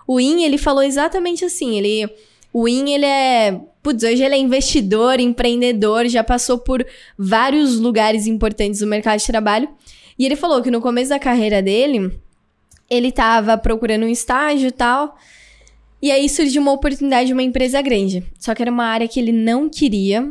[0.07, 2.11] O In, ele falou exatamente assim, ele...
[2.53, 3.61] O In, ele é...
[3.83, 6.85] Putz, hoje ele é investidor, empreendedor, já passou por
[7.17, 9.69] vários lugares importantes do mercado de trabalho.
[10.19, 12.21] E ele falou que no começo da carreira dele,
[12.91, 15.17] ele tava procurando um estágio e tal.
[16.03, 18.23] E aí surgiu uma oportunidade de uma empresa grande.
[18.39, 20.31] Só que era uma área que ele não queria.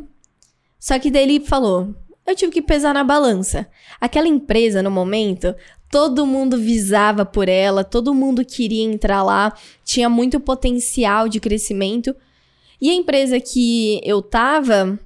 [0.79, 1.95] Só que daí ele falou:
[2.29, 3.67] eu tive que pesar na balança.
[3.99, 5.55] Aquela empresa, no momento,
[5.89, 12.15] todo mundo visava por ela, todo mundo queria entrar lá, tinha muito potencial de crescimento.
[12.81, 14.99] E a empresa que eu tava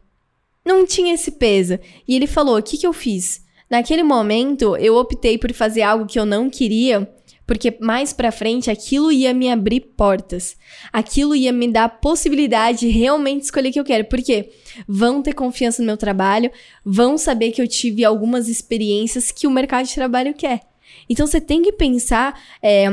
[0.65, 1.79] não tinha esse peso.
[2.07, 3.43] E ele falou: o que, que eu fiz?
[3.69, 7.09] Naquele momento, eu optei por fazer algo que eu não queria
[7.45, 10.55] porque mais para frente aquilo ia me abrir portas.
[10.91, 14.05] Aquilo ia me dar a possibilidade de realmente escolher o que eu quero.
[14.05, 14.51] Porque
[14.87, 16.51] vão ter confiança no meu trabalho,
[16.85, 20.61] vão saber que eu tive algumas experiências que o mercado de trabalho quer.
[21.09, 22.87] Então você tem que pensar é,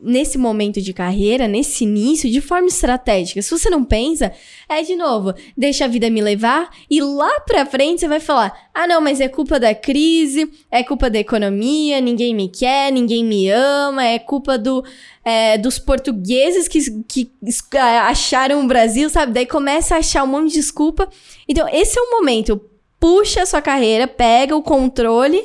[0.00, 3.42] nesse momento de carreira, nesse início, de forma estratégica.
[3.42, 4.32] Se você não pensa,
[4.68, 8.70] é de novo, deixa a vida me levar e lá pra frente você vai falar:
[8.72, 13.24] ah, não, mas é culpa da crise, é culpa da economia, ninguém me quer, ninguém
[13.24, 14.84] me ama, é culpa do,
[15.24, 17.30] é, dos portugueses que, que
[17.76, 19.32] acharam o Brasil, sabe?
[19.32, 21.08] Daí começa a achar um monte de desculpa.
[21.48, 22.60] Então, esse é o momento.
[23.00, 25.40] Puxa a sua carreira, pega o controle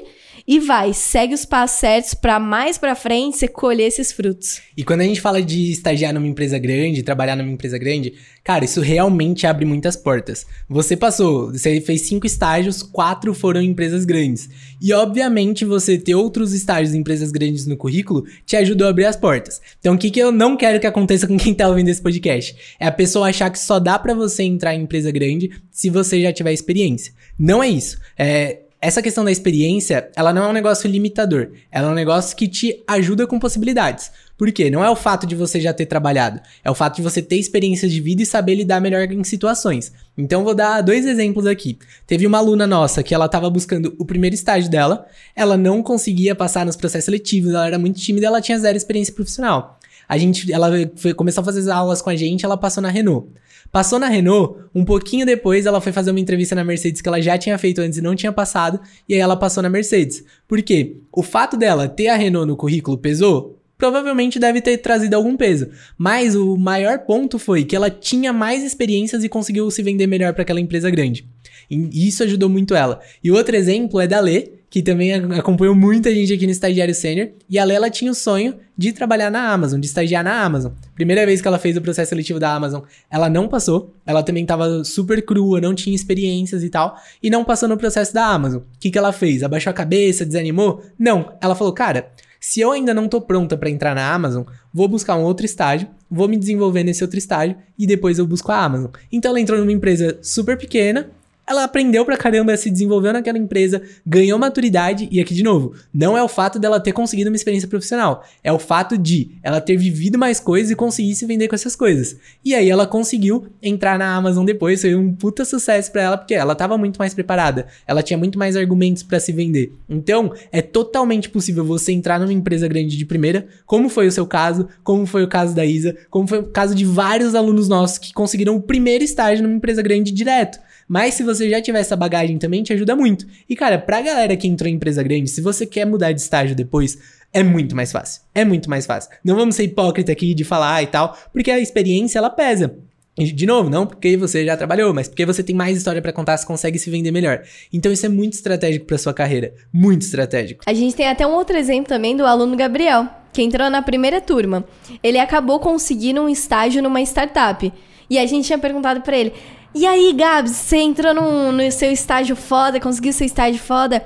[0.45, 4.61] e vai, segue os passos certos para mais para frente você colher esses frutos.
[4.75, 8.65] E quando a gente fala de estagiar numa empresa grande, trabalhar numa empresa grande, cara,
[8.65, 10.45] isso realmente abre muitas portas.
[10.67, 14.49] Você passou, você fez cinco estágios, quatro foram em empresas grandes.
[14.81, 19.05] E obviamente você ter outros estágios em empresas grandes no currículo te ajudou a abrir
[19.05, 19.61] as portas.
[19.79, 22.55] Então o que, que eu não quero que aconteça com quem tá ouvindo esse podcast?
[22.79, 26.21] É a pessoa achar que só dá para você entrar em empresa grande se você
[26.21, 27.13] já tiver experiência.
[27.39, 27.97] Não é isso.
[28.17, 31.51] É, essa questão da experiência, ela não é um negócio limitador.
[31.71, 34.11] Ela é um negócio que te ajuda com possibilidades.
[34.37, 34.69] Por quê?
[34.69, 37.37] Não é o fato de você já ter trabalhado, é o fato de você ter
[37.37, 39.93] experiências de vida e saber lidar melhor em situações.
[40.17, 41.77] Então vou dar dois exemplos aqui.
[42.05, 46.35] Teve uma aluna nossa que ela estava buscando o primeiro estágio dela, ela não conseguia
[46.35, 49.79] passar nos processos seletivos, ela era muito tímida, ela tinha zero experiência profissional.
[50.07, 52.89] A gente, ela foi, começou a fazer as aulas com a gente, ela passou na
[52.89, 53.27] Renault.
[53.71, 57.19] Passou na Renault, um pouquinho depois ela foi fazer uma entrevista na Mercedes que ela
[57.21, 60.23] já tinha feito antes e não tinha passado, e aí ela passou na Mercedes.
[60.47, 60.97] Por quê?
[61.11, 63.59] O fato dela ter a Renault no currículo pesou?
[63.77, 65.69] Provavelmente deve ter trazido algum peso.
[65.97, 70.33] Mas o maior ponto foi que ela tinha mais experiências e conseguiu se vender melhor
[70.33, 71.27] para aquela empresa grande.
[71.69, 73.01] E isso ajudou muito ela.
[73.23, 77.29] E outro exemplo é da Lê, que também acompanhou muita gente aqui no Estagiário Sênior.
[77.47, 80.71] E a Lela tinha o sonho de trabalhar na Amazon, de estagiar na Amazon.
[80.95, 83.93] Primeira vez que ela fez o processo seletivo da Amazon, ela não passou.
[84.03, 86.97] Ela também estava super crua, não tinha experiências e tal.
[87.21, 88.61] E não passou no processo da Amazon.
[88.61, 89.43] O que, que ela fez?
[89.43, 90.81] Abaixou a cabeça, desanimou?
[90.97, 91.33] Não.
[91.39, 92.09] Ela falou, cara,
[92.39, 94.41] se eu ainda não tô pronta para entrar na Amazon,
[94.73, 98.51] vou buscar um outro estágio, vou me desenvolver nesse outro estágio e depois eu busco
[98.51, 98.89] a Amazon.
[99.11, 101.11] Então ela entrou numa empresa super pequena,
[101.47, 106.17] ela aprendeu pra caramba, se desenvolveu naquela empresa, ganhou maturidade, e aqui de novo, não
[106.17, 109.75] é o fato dela ter conseguido uma experiência profissional, é o fato de ela ter
[109.75, 112.17] vivido mais coisas e conseguir se vender com essas coisas.
[112.43, 116.33] E aí ela conseguiu entrar na Amazon depois, foi um puta sucesso para ela, porque
[116.33, 119.73] ela tava muito mais preparada, ela tinha muito mais argumentos para se vender.
[119.89, 124.25] Então, é totalmente possível você entrar numa empresa grande de primeira, como foi o seu
[124.25, 127.97] caso, como foi o caso da Isa, como foi o caso de vários alunos nossos
[127.97, 130.59] que conseguiram o primeiro estágio numa empresa grande direto.
[130.87, 133.25] Mas se você já tiver essa bagagem também, te ajuda muito.
[133.49, 136.55] E cara, pra galera que entrou em empresa grande, se você quer mudar de estágio
[136.55, 136.97] depois,
[137.31, 138.21] é muito mais fácil.
[138.33, 139.11] É muito mais fácil.
[139.23, 142.75] Não vamos ser hipócrita aqui de falar e tal, porque a experiência ela pesa.
[143.15, 146.35] De novo, não porque você já trabalhou, mas porque você tem mais história para contar,
[146.35, 147.43] você consegue se vender melhor.
[147.71, 150.63] Então isso é muito estratégico para sua carreira, muito estratégico.
[150.65, 154.19] A gente tem até um outro exemplo também do aluno Gabriel, que entrou na primeira
[154.19, 154.65] turma.
[155.03, 157.71] Ele acabou conseguindo um estágio numa startup.
[158.09, 159.33] E a gente tinha perguntado para ele:
[159.75, 164.03] e aí, Gabs, você entrou no, no seu estágio foda, conseguiu seu estágio foda?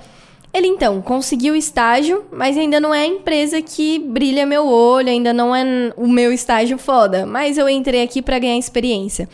[0.54, 5.34] Ele então conseguiu estágio, mas ainda não é a empresa que brilha meu olho, ainda
[5.34, 7.26] não é o meu estágio foda.
[7.26, 9.28] Mas eu entrei aqui para ganhar experiência.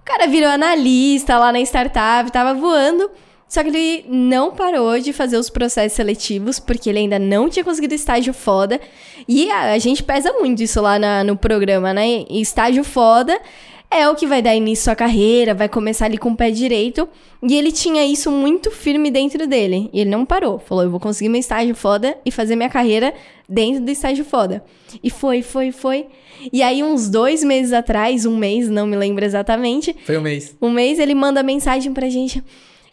[0.00, 3.10] O cara virou analista lá na startup, tava voando.
[3.48, 7.64] Só que ele não parou de fazer os processos seletivos, porque ele ainda não tinha
[7.64, 8.80] conseguido estágio foda.
[9.26, 12.24] E a, a gente pesa muito isso lá na, no programa, né?
[12.30, 13.40] Estágio foda
[13.90, 17.08] é o que vai dar início à carreira, vai começar ali com o pé direito.
[17.42, 19.90] E ele tinha isso muito firme dentro dele.
[19.92, 20.58] E ele não parou.
[20.60, 23.12] Falou: eu vou conseguir meu estágio foda e fazer minha carreira
[23.48, 24.62] dentro do estágio foda.
[25.02, 26.06] E foi, foi, foi.
[26.52, 29.94] E aí, uns dois meses atrás, um mês, não me lembro exatamente.
[30.06, 30.56] Foi um mês.
[30.62, 32.42] Um mês, ele manda mensagem pra gente.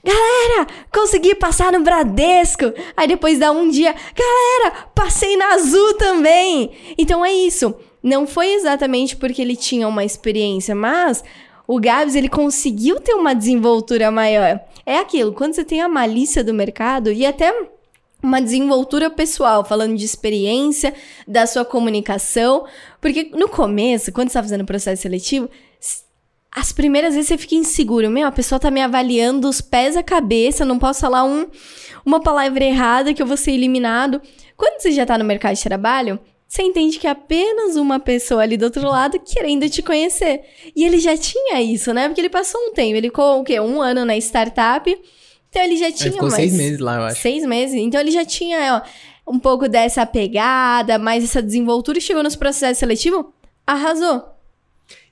[0.04, 2.74] Galera, consegui passar no Bradesco.
[2.96, 6.72] Aí depois dá um dia, galera, passei na Azul também.
[6.98, 7.76] Então é isso.
[8.02, 11.24] Não foi exatamente porque ele tinha uma experiência, mas
[11.68, 14.60] o Gabs ele conseguiu ter uma desenvoltura maior.
[14.86, 17.54] É aquilo, quando você tem a malícia do mercado e até
[18.22, 20.94] uma desenvoltura pessoal, falando de experiência,
[21.28, 22.66] da sua comunicação,
[23.00, 25.50] porque no começo, quando você está fazendo processo seletivo,
[26.52, 30.02] as primeiras vezes você fica inseguro, meu, a pessoa tá me avaliando dos pés à
[30.02, 31.46] cabeça, não posso falar um,
[32.06, 34.20] uma palavra errada que eu vou ser eliminado.
[34.56, 38.42] Quando você já tá no mercado de trabalho, você entende que é apenas uma pessoa
[38.42, 40.42] ali do outro lado querendo te conhecer.
[40.74, 42.08] E ele já tinha isso, né?
[42.08, 43.60] Porque ele passou um tempo, ele ficou o quê?
[43.60, 44.90] Um ano na startup.
[45.50, 46.42] Então ele já tinha ele ficou mais.
[46.42, 47.22] Seis meses lá, eu acho.
[47.22, 47.76] Seis meses.
[47.76, 52.38] Então ele já tinha ó, um pouco dessa pegada, mais essa desenvoltura e chegou nos
[52.38, 53.26] processos seletivos,
[53.66, 54.37] arrasou.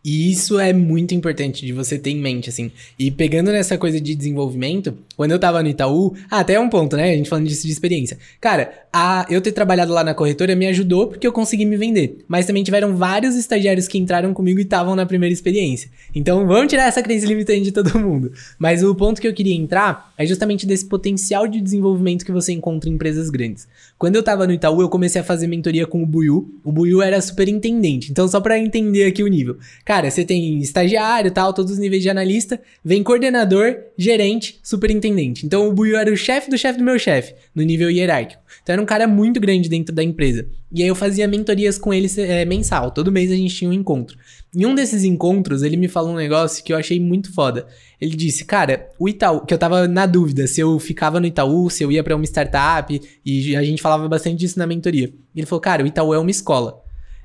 [0.05, 2.71] E isso é muito importante de você ter em mente, assim.
[2.97, 6.95] E pegando nessa coisa de desenvolvimento, quando eu tava no Itaú, ah, até um ponto,
[6.95, 7.11] né?
[7.11, 8.19] A gente falando disso de experiência.
[8.39, 12.23] Cara, a, eu ter trabalhado lá na corretora me ajudou porque eu consegui me vender.
[12.27, 15.89] Mas também tiveram vários estagiários que entraram comigo e estavam na primeira experiência.
[16.13, 18.31] Então vamos tirar essa crença limitante de todo mundo.
[18.59, 22.53] Mas o ponto que eu queria entrar é justamente desse potencial de desenvolvimento que você
[22.53, 23.67] encontra em empresas grandes.
[23.97, 26.60] Quando eu tava no Itaú, eu comecei a fazer mentoria com o Buiu.
[26.65, 28.12] O Buiu era superintendente.
[28.12, 29.58] Então, só para entender aqui o nível.
[29.86, 35.45] Cara, você tem estagiário tal, todos os níveis de analista, vem coordenador, gerente, superintendente.
[35.45, 38.41] Então, o Buiu era o chefe do chefe do meu chefe, no nível hierárquico.
[38.62, 40.45] Então, era um cara muito grande dentro da empresa.
[40.75, 42.91] E aí, eu fazia mentorias com ele é, mensal.
[42.91, 44.17] Todo mês a gente tinha um encontro.
[44.53, 47.65] Em um desses encontros, ele me falou um negócio que eu achei muito foda.
[47.99, 51.69] Ele disse, cara, o Itaú, que eu tava na dúvida se eu ficava no Itaú,
[51.69, 55.13] se eu ia para uma startup, e a gente falava bastante disso na mentoria.
[55.33, 56.81] Ele falou, cara, o Itaú é uma escola.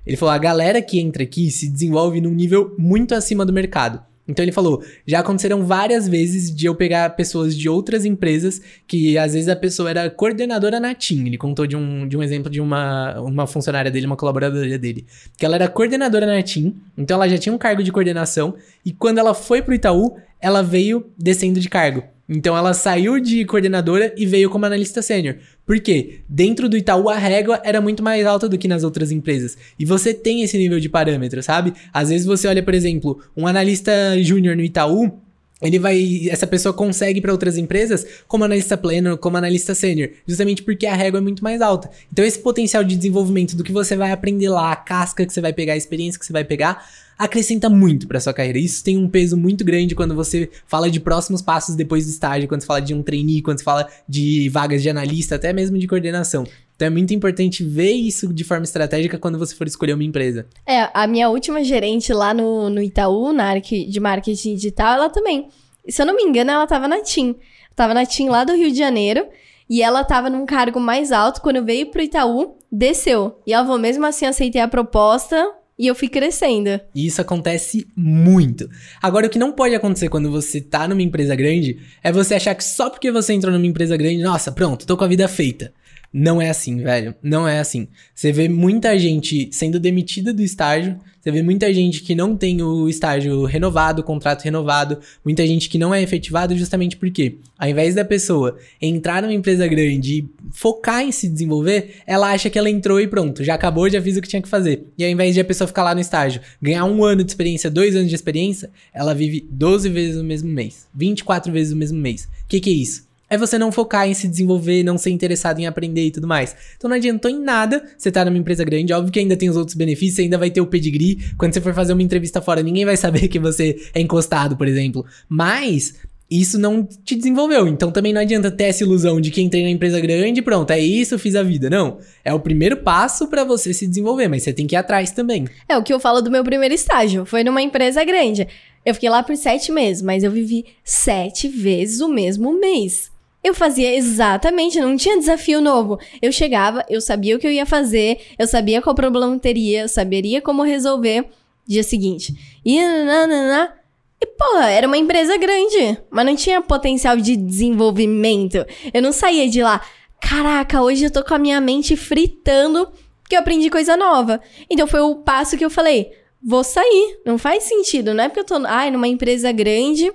[0.06, 4.00] Ele falou, a galera que entra aqui se desenvolve num nível muito acima do mercado.
[4.28, 9.18] Então ele falou: já aconteceram várias vezes de eu pegar pessoas de outras empresas que
[9.18, 11.26] às vezes a pessoa era coordenadora na TIM.
[11.26, 15.04] Ele contou de um, de um exemplo de uma, uma funcionária dele, uma colaboradora dele,
[15.36, 18.54] que ela era coordenadora na TIM, então ela já tinha um cargo de coordenação,
[18.84, 22.02] e quando ela foi pro Itaú, ela veio descendo de cargo.
[22.32, 25.34] Então ela saiu de coordenadora e veio como analista sênior.
[25.66, 26.20] Por quê?
[26.28, 29.58] Dentro do Itaú a régua era muito mais alta do que nas outras empresas.
[29.76, 31.72] E você tem esse nível de parâmetro, sabe?
[31.92, 35.20] Às vezes você olha, por exemplo, um analista júnior no Itaú,
[35.62, 36.28] ele vai.
[36.30, 40.94] Essa pessoa consegue para outras empresas como analista pleno, como analista sênior, justamente porque a
[40.94, 41.90] régua é muito mais alta.
[42.12, 45.40] Então, esse potencial de desenvolvimento do que você vai aprender lá, a casca que você
[45.40, 46.84] vai pegar, a experiência que você vai pegar,
[47.18, 48.58] acrescenta muito para sua carreira.
[48.58, 52.48] Isso tem um peso muito grande quando você fala de próximos passos depois do estágio,
[52.48, 55.76] quando você fala de um trainee, quando você fala de vagas de analista, até mesmo
[55.76, 56.46] de coordenação.
[56.80, 60.46] Então é muito importante ver isso de forma estratégica quando você for escolher uma empresa.
[60.66, 65.10] É, a minha última gerente lá no, no Itaú, na área de marketing digital, ela
[65.10, 65.48] também.
[65.86, 67.36] Se eu não me engano, ela tava na TIM.
[67.76, 69.26] Tava na TIM lá do Rio de Janeiro.
[69.68, 71.42] E ela tava num cargo mais alto.
[71.42, 73.38] Quando veio pro Itaú, desceu.
[73.46, 75.36] E ela falou, mesmo assim, aceitei a proposta,
[75.78, 76.80] e eu fui crescendo.
[76.94, 78.68] E isso acontece muito.
[79.02, 82.54] Agora, o que não pode acontecer quando você tá numa empresa grande é você achar
[82.54, 85.72] que só porque você entrou numa empresa grande, nossa, pronto, tô com a vida feita.
[86.12, 87.14] Não é assim, velho.
[87.22, 87.86] Não é assim.
[88.14, 92.62] Você vê muita gente sendo demitida do estágio, você vê muita gente que não tem
[92.62, 97.68] o estágio renovado, o contrato renovado, muita gente que não é efetivado justamente porque, ao
[97.68, 102.58] invés da pessoa entrar numa empresa grande e focar em se desenvolver, ela acha que
[102.58, 104.86] ela entrou e pronto, já acabou, já fiz o que tinha que fazer.
[104.96, 107.70] E ao invés de a pessoa ficar lá no estágio, ganhar um ano de experiência,
[107.70, 111.98] dois anos de experiência, ela vive 12 vezes no mesmo mês, 24 vezes no mesmo
[111.98, 112.24] mês.
[112.24, 113.09] O que, que é isso?
[113.30, 116.54] É você não focar em se desenvolver, não ser interessado em aprender e tudo mais.
[116.76, 119.56] Então não adiantou em nada você tá numa empresa grande, óbvio que ainda tem os
[119.56, 121.18] outros benefícios, ainda vai ter o pedigree.
[121.38, 124.66] Quando você for fazer uma entrevista fora, ninguém vai saber que você é encostado, por
[124.66, 125.06] exemplo.
[125.28, 125.94] Mas
[126.30, 127.66] isso não te desenvolveu.
[127.66, 130.78] Então também não adianta ter essa ilusão de que entrei na empresa grande, pronto, é
[130.78, 131.68] isso, fiz a vida.
[131.68, 131.98] Não.
[132.24, 135.46] É o primeiro passo para você se desenvolver, mas você tem que ir atrás também.
[135.68, 137.24] É o que eu falo do meu primeiro estágio.
[137.24, 138.46] Foi numa empresa grande.
[138.84, 143.10] Eu fiquei lá por sete meses, mas eu vivi sete vezes o mesmo mês.
[143.42, 145.98] Eu fazia exatamente, não tinha desafio novo.
[146.20, 149.88] Eu chegava, eu sabia o que eu ia fazer, eu sabia qual problema teria, eu
[149.88, 151.26] saberia como resolver.
[151.66, 152.34] Dia seguinte.
[152.64, 153.74] E nananana.
[154.20, 158.66] E, pô, era uma empresa grande, mas não tinha potencial de desenvolvimento.
[158.92, 159.80] Eu não saía de lá,
[160.20, 162.90] caraca, hoje eu tô com a minha mente fritando
[163.22, 164.40] porque eu aprendi coisa nova.
[164.68, 166.10] Então foi o passo que eu falei,
[166.42, 167.20] vou sair.
[167.24, 170.12] Não faz sentido, não é porque eu tô, ai, numa empresa grande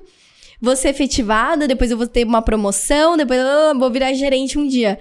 [0.61, 4.67] vou ser efetivada, depois eu vou ter uma promoção, depois eu vou virar gerente um
[4.67, 4.99] dia.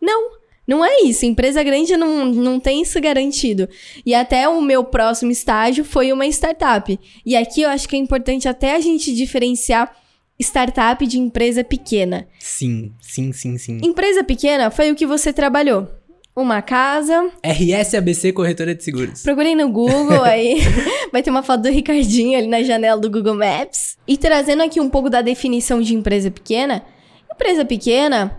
[0.00, 0.30] Não,
[0.66, 1.24] não é isso.
[1.24, 3.68] Empresa grande não, não tem isso garantido.
[4.04, 6.98] E até o meu próximo estágio foi uma startup.
[7.24, 9.94] E aqui eu acho que é importante até a gente diferenciar
[10.38, 12.28] startup de empresa pequena.
[12.38, 13.80] Sim, sim, sim, sim.
[13.82, 15.88] Empresa pequena foi o que você trabalhou
[16.36, 17.30] uma casa.
[17.42, 19.22] RSABC Corretora de Seguros.
[19.22, 20.60] Procurei no Google, aí
[21.10, 23.96] vai ter uma foto do Ricardinho ali na janela do Google Maps.
[24.06, 26.84] E trazendo aqui um pouco da definição de empresa pequena.
[27.32, 28.38] Empresa pequena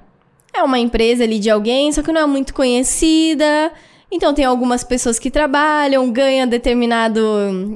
[0.53, 3.71] é uma empresa ali de alguém, só que não é muito conhecida.
[4.09, 7.21] Então tem algumas pessoas que trabalham, ganham determinado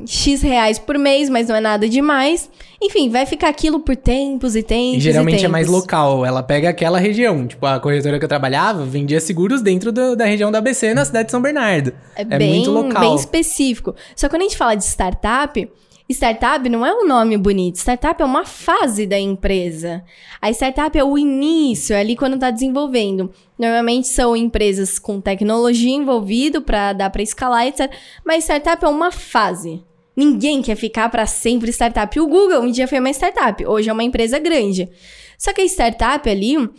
[0.07, 2.49] X reais por mês, mas não é nada demais.
[2.81, 4.97] Enfim, vai ficar aquilo por tempos e tempos.
[4.97, 5.49] E geralmente e tempos.
[5.49, 6.25] é mais local.
[6.25, 7.45] Ela pega aquela região.
[7.45, 11.03] Tipo, a corretora que eu trabalhava vendia seguros dentro do, da região da ABC na
[11.03, 11.93] cidade de São Bernardo.
[12.15, 13.01] É, é bem, muito local.
[13.01, 13.93] bem específico.
[14.15, 15.69] Só que quando a gente fala de startup,
[16.11, 17.75] Startup não é um nome bonito.
[17.75, 20.03] Startup é uma fase da empresa.
[20.41, 23.31] A startup é o início, é ali quando está desenvolvendo.
[23.57, 27.91] Normalmente são empresas com tecnologia envolvido para dar para escalar, etc.
[28.25, 29.83] Mas startup é uma fase.
[30.15, 32.19] Ninguém quer ficar para sempre startup.
[32.19, 34.89] O Google um dia foi uma startup, hoje é uma empresa grande.
[35.37, 36.69] Só que a startup ali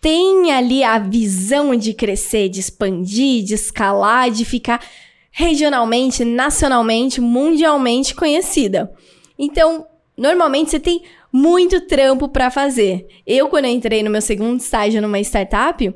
[0.00, 4.82] tem ali a visão de crescer, de expandir, de escalar, de ficar
[5.30, 8.92] regionalmente, nacionalmente, mundialmente conhecida.
[9.38, 13.06] Então, normalmente você tem muito trampo para fazer.
[13.26, 15.94] Eu, quando eu entrei no meu segundo estágio numa startup,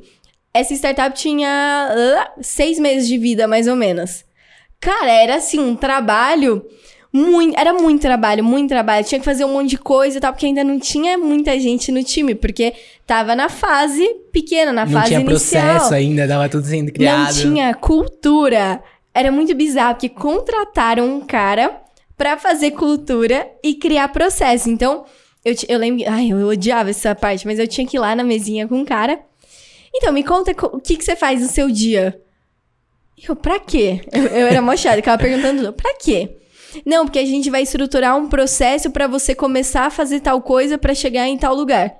[0.52, 4.24] essa startup tinha uh, seis meses de vida, mais ou menos.
[4.80, 6.64] Cara, era assim, um trabalho.
[7.12, 9.04] Muito, era muito trabalho, muito trabalho.
[9.04, 11.90] Tinha que fazer um monte de coisa e tal, porque ainda não tinha muita gente
[11.92, 12.72] no time, porque
[13.06, 15.22] tava na fase pequena, na não fase inicial.
[15.22, 17.34] Não tinha processo ainda, tava tudo sendo criado.
[17.34, 18.82] Não tinha cultura.
[19.14, 21.80] Era muito bizarro, porque contrataram um cara
[22.16, 24.68] para fazer cultura e criar processo.
[24.68, 25.04] Então,
[25.44, 26.04] eu, eu lembro.
[26.08, 28.78] Ai, eu odiava essa parte, mas eu tinha que ir lá na mesinha com o
[28.78, 29.20] um cara.
[29.94, 32.20] Então, me conta o que, que você faz no seu dia.
[33.28, 34.00] Eu, pra quê?
[34.12, 36.36] Eu, eu era mochada, ficava perguntando, pra quê?
[36.84, 40.76] Não, porque a gente vai estruturar um processo para você começar a fazer tal coisa
[40.76, 41.94] para chegar em tal lugar.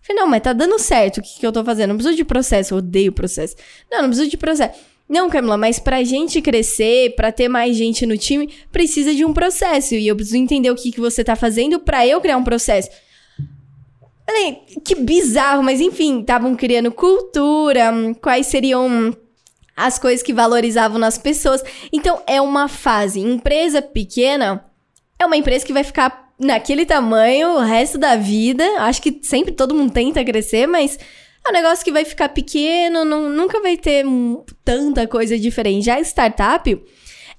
[0.00, 1.90] falei, não, mas tá dando certo o que, que eu tô fazendo.
[1.90, 3.54] Não preciso de processo, eu odeio processo.
[3.90, 4.78] Não, não preciso de processo.
[5.08, 9.32] Não, Camila, mas pra gente crescer, pra ter mais gente no time, precisa de um
[9.32, 9.94] processo.
[9.94, 12.90] E eu preciso entender o que, que você tá fazendo pra eu criar um processo.
[14.84, 19.16] Que bizarro, mas enfim, estavam criando cultura, quais seriam
[19.76, 21.62] as coisas que valorizavam nas pessoas.
[21.92, 23.20] Então, é uma fase.
[23.20, 24.64] Empresa pequena
[25.18, 28.64] é uma empresa que vai ficar naquele tamanho o resto da vida.
[28.78, 30.98] Acho que sempre todo mundo tenta crescer, mas
[31.48, 34.04] é um negócio que vai ficar pequeno, não, nunca vai ter
[34.64, 35.86] tanta coisa diferente.
[35.86, 36.80] Já startup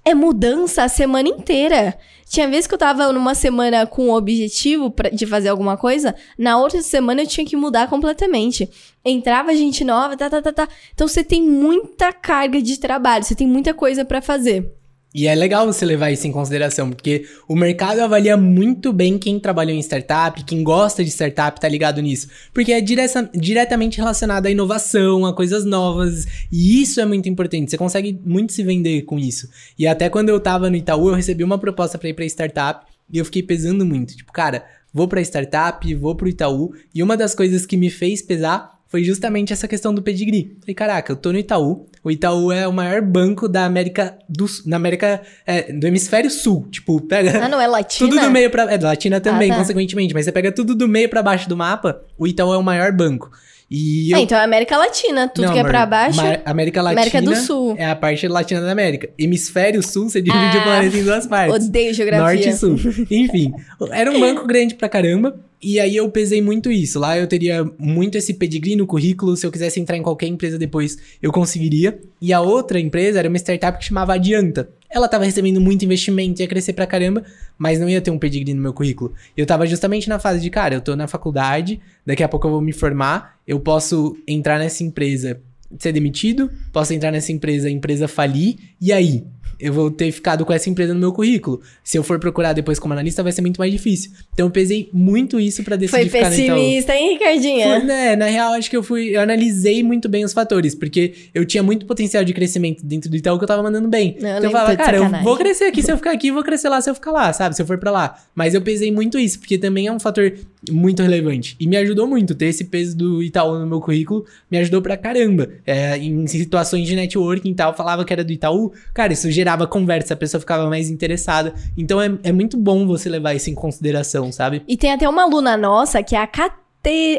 [0.03, 1.97] é mudança a semana inteira.
[2.27, 6.15] Tinha vezes que eu tava numa semana com o objetivo pra, de fazer alguma coisa,
[6.37, 8.69] na outra semana eu tinha que mudar completamente.
[9.03, 10.67] Entrava gente nova, tá, tá, tá, tá.
[10.93, 14.78] Então você tem muita carga de trabalho, você tem muita coisa para fazer.
[15.13, 19.39] E é legal você levar isso em consideração, porque o mercado avalia muito bem quem
[19.39, 22.27] trabalhou em startup, quem gosta de startup tá ligado nisso.
[22.53, 26.27] Porque é direta, diretamente relacionado à inovação, a coisas novas.
[26.51, 27.71] E isso é muito importante.
[27.71, 29.49] Você consegue muito se vender com isso.
[29.79, 32.85] E até quando eu tava no Itaú, eu recebi uma proposta para ir pra startup
[33.11, 34.15] e eu fiquei pesando muito.
[34.15, 36.71] Tipo, cara, vou pra startup, vou pro Itaú.
[36.93, 40.57] E uma das coisas que me fez pesar foi justamente essa questão do pedigree.
[40.61, 41.85] Falei, caraca, eu tô no Itaú.
[42.03, 46.67] O Itaú é o maior banco da América do na América é, do hemisfério sul.
[46.71, 48.09] Tipo, pega Ah, não é latina?
[48.09, 48.63] tudo do meio pra.
[48.73, 49.59] É, Latina também, Ah, tá.
[49.61, 52.63] consequentemente, mas você pega tudo do meio pra baixo do mapa, o Itaú é o
[52.63, 53.29] maior banco.
[53.71, 56.19] E Ah, eu, então é América Latina, tudo Não, que é pra baixo.
[56.43, 57.75] América Latina América do Sul.
[57.77, 59.09] é a parte latina da América.
[59.15, 61.67] Hemisfério sul, você divide o Ah, planeta em duas partes.
[61.67, 62.25] Odeio geografia.
[62.25, 62.75] Norte e sul.
[63.11, 63.51] Enfim,
[63.91, 65.39] era um banco grande pra caramba.
[65.61, 66.99] E aí eu pesei muito isso.
[66.99, 69.35] Lá eu teria muito esse pedigree no currículo.
[69.35, 71.99] Se eu quisesse entrar em qualquer empresa depois, eu conseguiria.
[72.21, 74.69] E a outra empresa era uma startup que chamava Adianta.
[74.89, 77.23] Ela tava recebendo muito investimento, ia crescer pra caramba,
[77.57, 79.13] mas não ia ter um pedigree no meu currículo.
[79.37, 82.51] Eu tava justamente na fase de, cara, eu tô na faculdade, daqui a pouco eu
[82.51, 85.39] vou me formar, eu posso entrar nessa empresa,
[85.77, 89.23] ser demitido, posso entrar nessa empresa, a empresa falir, e aí?
[89.59, 91.61] Eu vou ter ficado com essa empresa no meu currículo.
[91.83, 94.11] Se eu for procurar depois como analista, vai ser muito mais difícil.
[94.33, 97.67] Então eu pesei muito isso pra decidir Foi pessimista, hein, Ricardinha?
[97.67, 99.15] Foi, né, na real, acho que eu fui.
[99.15, 103.17] Eu analisei muito bem os fatores, porque eu tinha muito potencial de crescimento dentro do
[103.17, 104.17] Itaú que eu tava mandando bem.
[104.21, 105.25] Não, eu então eu falava, cara, eu sacanagem.
[105.25, 107.55] vou crescer aqui se eu ficar aqui, vou crescer lá se eu ficar lá, sabe?
[107.55, 108.15] Se eu for pra lá.
[108.33, 110.33] Mas eu pesei muito isso, porque também é um fator
[110.69, 111.55] muito relevante.
[111.59, 112.35] E me ajudou muito.
[112.35, 115.49] Ter esse peso do Itaú no meu currículo me ajudou pra caramba.
[115.65, 119.65] É, em situações de networking e tal, falava que era do Itaú, cara, isso gerava
[119.67, 121.53] conversa, a pessoa ficava mais interessada.
[121.77, 124.63] Então é, é muito bom você levar isso em consideração, sabe?
[124.67, 126.57] E tem até uma aluna nossa que é a Cate...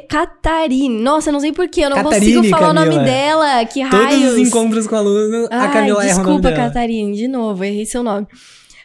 [0.09, 1.03] Catarine.
[1.03, 3.05] Nossa, não sei porquê, eu não Catarine, consigo falar o nome Camila.
[3.05, 3.65] dela.
[3.67, 4.33] Que Todos raios.
[4.33, 6.53] os encontros com aluno, a Ai, Camila erra o nome desculpa.
[6.53, 8.27] Catarine, de novo, errei seu nome.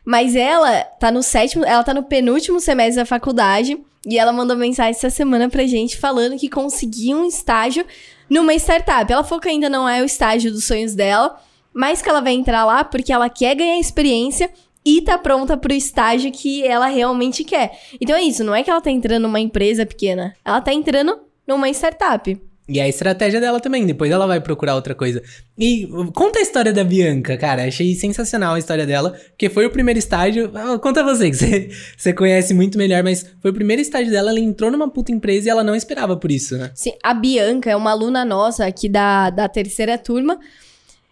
[0.03, 4.55] Mas ela tá no sétimo, ela tá no penúltimo semestre da faculdade e ela mandou
[4.55, 7.85] mensagem essa semana pra gente falando que conseguiu um estágio
[8.29, 9.11] numa startup.
[9.11, 11.41] Ela falou que ainda não é o estágio dos sonhos dela,
[11.73, 14.49] mas que ela vai entrar lá porque ela quer ganhar experiência
[14.85, 17.79] e tá pronta pro estágio que ela realmente quer.
[17.99, 21.19] Então é isso, não é que ela tá entrando numa empresa pequena, ela tá entrando
[21.47, 22.39] numa startup.
[22.67, 25.21] E a estratégia dela também, depois ela vai procurar outra coisa.
[25.57, 27.63] E conta a história da Bianca, cara.
[27.67, 30.51] Achei sensacional a história dela, porque foi o primeiro estágio.
[30.55, 34.31] Ah, Conta você, que você, você conhece muito melhor, mas foi o primeiro estágio dela.
[34.31, 36.71] Ela entrou numa puta empresa e ela não esperava por isso, né?
[36.73, 40.39] Sim, a Bianca é uma aluna nossa aqui da, da terceira turma.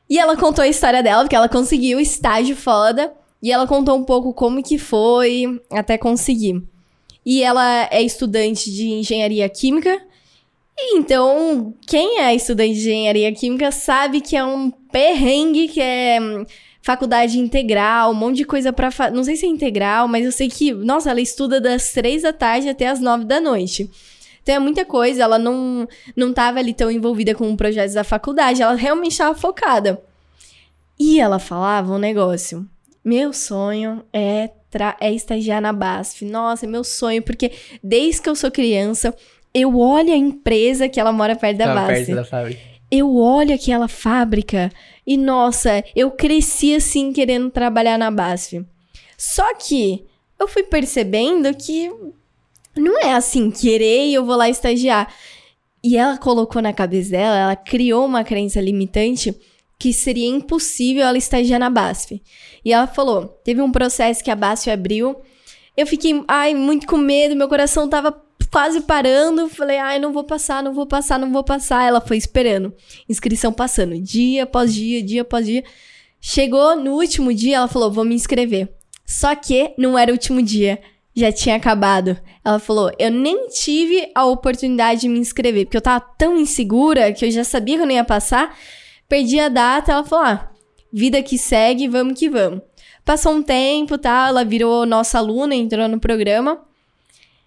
[0.10, 3.14] E ela contou a história dela, porque ela conseguiu estágio foda.
[3.44, 6.64] E ela contou um pouco como que foi até conseguir.
[7.24, 10.02] E ela é estudante de engenharia química.
[10.78, 16.46] Então, quem é estudante de engenharia química sabe que é um perrengue, que é hum,
[16.82, 19.16] faculdade integral, um monte de coisa pra fazer.
[19.16, 22.34] Não sei se é integral, mas eu sei que, nossa, ela estuda das três da
[22.34, 23.90] tarde até as nove da noite.
[24.42, 28.62] Então é muita coisa, ela não, não tava ali tão envolvida com projetos da faculdade,
[28.62, 30.02] ela realmente estava focada.
[31.00, 32.68] E ela falava um negócio.
[33.04, 34.50] Meu sonho é,
[35.00, 36.26] é estagiar na BASF.
[36.26, 37.52] Nossa, é meu sonho, porque
[37.82, 39.16] desde que eu sou criança,
[39.54, 42.06] eu olho a empresa que ela mora perto da Tava BASF.
[42.06, 42.62] perto da fábrica.
[42.90, 44.72] Eu olho aquela fábrica
[45.06, 48.66] e, nossa, eu cresci assim querendo trabalhar na BASF.
[49.18, 50.04] Só que
[50.40, 51.92] eu fui percebendo que
[52.76, 55.14] não é assim, querer e eu vou lá estagiar.
[55.84, 59.36] E ela colocou na cabeça dela, ela criou uma crença limitante
[59.78, 62.22] que seria impossível ela estagiar na BASF.
[62.64, 65.16] E ela falou: teve um processo que a BASF abriu.
[65.76, 68.12] Eu fiquei, ai, muito com medo, meu coração tava
[68.54, 69.50] quase parando.
[69.50, 71.84] Falei, ai, não vou passar, não vou passar, não vou passar.
[71.84, 72.72] Ela foi esperando.
[73.10, 75.64] Inscrição passando, dia após dia, dia após dia.
[76.22, 78.72] Chegou no último dia, ela falou: vou me inscrever.
[79.06, 80.80] Só que não era o último dia,
[81.16, 82.16] já tinha acabado.
[82.46, 87.12] Ela falou: eu nem tive a oportunidade de me inscrever, porque eu tava tão insegura
[87.12, 88.56] que eu já sabia que eu não ia passar.
[89.10, 90.52] Perdi a data, ela falou: ah,
[90.92, 92.62] vida que segue, vamos que vamos.
[93.04, 94.28] Passou um tempo, tá?
[94.30, 96.62] Ela virou nossa aluna, entrou no programa.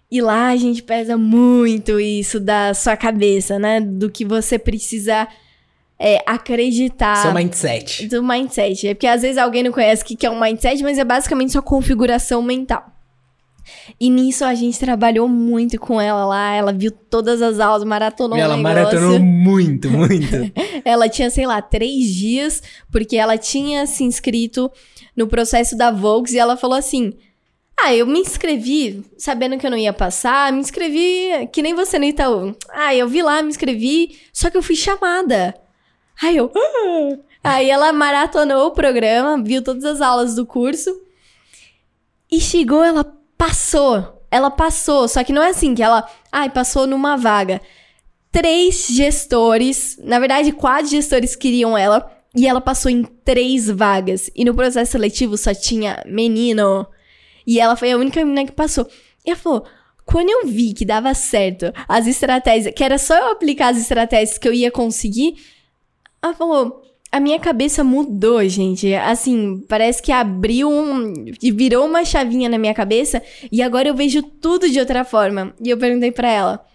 [0.09, 3.81] E lá a gente pesa muito isso da sua cabeça, né?
[3.81, 5.27] Do que você precisa
[5.99, 7.17] é, acreditar.
[7.17, 8.07] Seu mindset.
[8.07, 8.87] Do mindset.
[8.87, 11.51] É porque às vezes alguém não conhece o que é um mindset, mas é basicamente
[11.51, 12.93] sua configuração mental.
[13.99, 16.53] E nisso a gente trabalhou muito com ela lá.
[16.53, 20.51] Ela viu todas as aulas, maratonou Ela o maratonou muito, muito.
[20.85, 24.71] ela tinha, sei lá, três dias, porque ela tinha se inscrito
[25.15, 27.13] no processo da Volks e ela falou assim:
[27.79, 31.99] Ah, eu me inscrevi sabendo que eu não ia passar, me inscrevi que nem você
[31.99, 32.55] no Itaú.
[32.69, 35.53] Ah, eu vi lá, me inscrevi, só que eu fui chamada.
[36.21, 36.51] Aí eu.
[36.55, 40.89] "Ah!" Aí ela maratonou o programa, viu todas as aulas do curso.
[42.29, 43.05] E chegou, ela
[43.37, 44.21] passou.
[44.29, 45.07] Ela passou.
[45.07, 46.05] Só que não é assim que ela.
[46.31, 47.61] Ai, passou numa vaga.
[48.31, 52.11] Três gestores, na verdade, quatro gestores queriam ela.
[52.35, 54.29] E ela passou em três vagas.
[54.35, 56.85] E no processo seletivo só tinha menino.
[57.47, 58.85] E ela foi a única menina que passou.
[59.25, 59.65] E ela falou:
[60.05, 64.37] quando eu vi que dava certo as estratégias, que era só eu aplicar as estratégias
[64.37, 65.37] que eu ia conseguir,
[66.21, 68.93] ela falou: a minha cabeça mudou, gente.
[68.93, 71.13] Assim, parece que abriu um.
[71.41, 75.53] virou uma chavinha na minha cabeça e agora eu vejo tudo de outra forma.
[75.63, 76.65] E eu perguntei pra ela: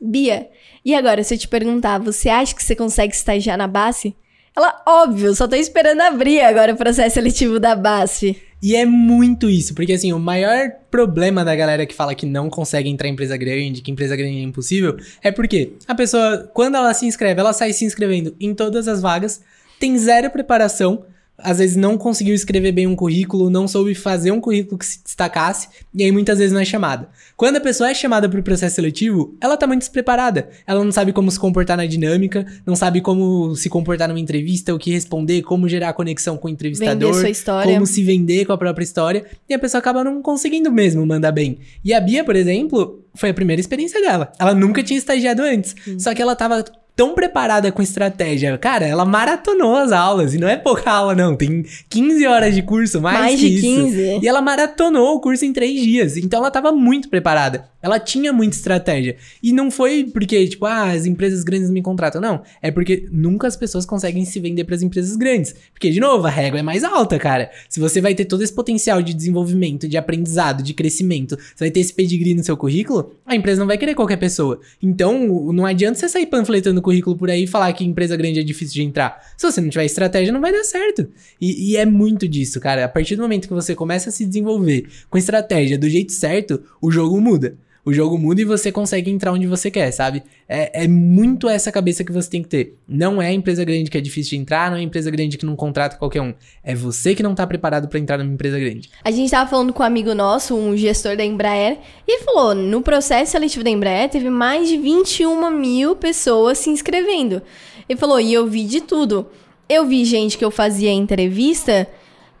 [0.00, 0.50] Bia,
[0.84, 4.14] e agora, se eu te perguntar, você acha que você consegue estagiar na base?
[4.54, 8.40] Ela, óbvio, só tô esperando abrir agora o processo seletivo da BASF.
[8.62, 12.48] E é muito isso, porque assim, o maior problema da galera que fala que não
[12.48, 16.76] consegue entrar em empresa grande, que empresa grande é impossível, é porque a pessoa, quando
[16.76, 19.42] ela se inscreve, ela sai se inscrevendo em todas as vagas,
[19.78, 21.04] tem zero preparação,
[21.38, 25.02] às vezes não conseguiu escrever bem um currículo, não soube fazer um currículo que se
[25.02, 27.08] destacasse, e aí muitas vezes não é chamada.
[27.36, 30.48] Quando a pessoa é chamada para o processo seletivo, ela tá muito despreparada.
[30.66, 34.74] Ela não sabe como se comportar na dinâmica, não sabe como se comportar numa entrevista,
[34.74, 37.14] o que responder, como gerar conexão com o entrevistador,
[37.64, 41.32] como se vender com a própria história, e a pessoa acaba não conseguindo mesmo mandar
[41.32, 41.58] bem.
[41.84, 44.32] E a Bia, por exemplo, foi a primeira experiência dela.
[44.38, 46.64] Ela nunca tinha estagiado antes, só que ela tava
[46.96, 48.56] tão preparada com estratégia.
[48.56, 50.32] Cara, ela maratonou as aulas.
[50.34, 51.36] E não é pouca aula, não.
[51.36, 53.62] Tem 15 horas de curso, mais, Mais de isso.
[53.62, 54.20] 15.
[54.22, 56.16] E ela maratonou o curso em três dias.
[56.16, 57.68] Então ela tava muito preparada.
[57.86, 59.14] Ela tinha muita estratégia.
[59.40, 62.20] E não foi porque, tipo, ah, as empresas grandes me contratam.
[62.20, 62.42] Não.
[62.60, 65.54] É porque nunca as pessoas conseguem se vender para as empresas grandes.
[65.72, 67.48] Porque, de novo, a régua é mais alta, cara.
[67.68, 71.70] Se você vai ter todo esse potencial de desenvolvimento, de aprendizado, de crescimento, você vai
[71.70, 74.58] ter esse pedigree no seu currículo, a empresa não vai querer qualquer pessoa.
[74.82, 78.42] Então, não adianta você sair panfletando currículo por aí e falar que empresa grande é
[78.42, 79.32] difícil de entrar.
[79.36, 81.08] Se você não tiver estratégia, não vai dar certo.
[81.40, 82.84] E, e é muito disso, cara.
[82.84, 86.60] A partir do momento que você começa a se desenvolver com estratégia do jeito certo,
[86.82, 87.56] o jogo muda.
[87.86, 90.24] O jogo muda e você consegue entrar onde você quer, sabe?
[90.48, 92.76] É, é muito essa cabeça que você tem que ter.
[92.88, 95.54] Não é empresa grande que é difícil de entrar, não é empresa grande que não
[95.54, 96.34] contrata qualquer um.
[96.64, 98.90] É você que não tá preparado pra entrar numa empresa grande.
[99.04, 101.78] A gente tava falando com um amigo nosso, um gestor da Embraer,
[102.08, 106.68] e ele falou: no processo seletivo da Embraer teve mais de 21 mil pessoas se
[106.68, 107.40] inscrevendo.
[107.88, 109.28] Ele falou: e eu vi de tudo.
[109.68, 111.86] Eu vi gente que eu fazia entrevista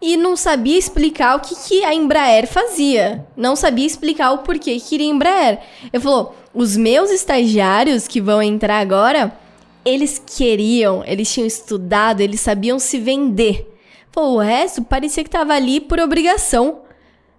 [0.00, 3.26] e não sabia explicar o que, que a Embraer fazia.
[3.36, 5.60] Não sabia explicar o porquê que queria Embraer.
[5.92, 9.36] Ele falou: os meus estagiários que vão entrar agora,
[9.84, 13.72] eles queriam, eles tinham estudado, eles sabiam se vender.
[14.12, 16.80] Pô, o resto parecia que tava ali por obrigação.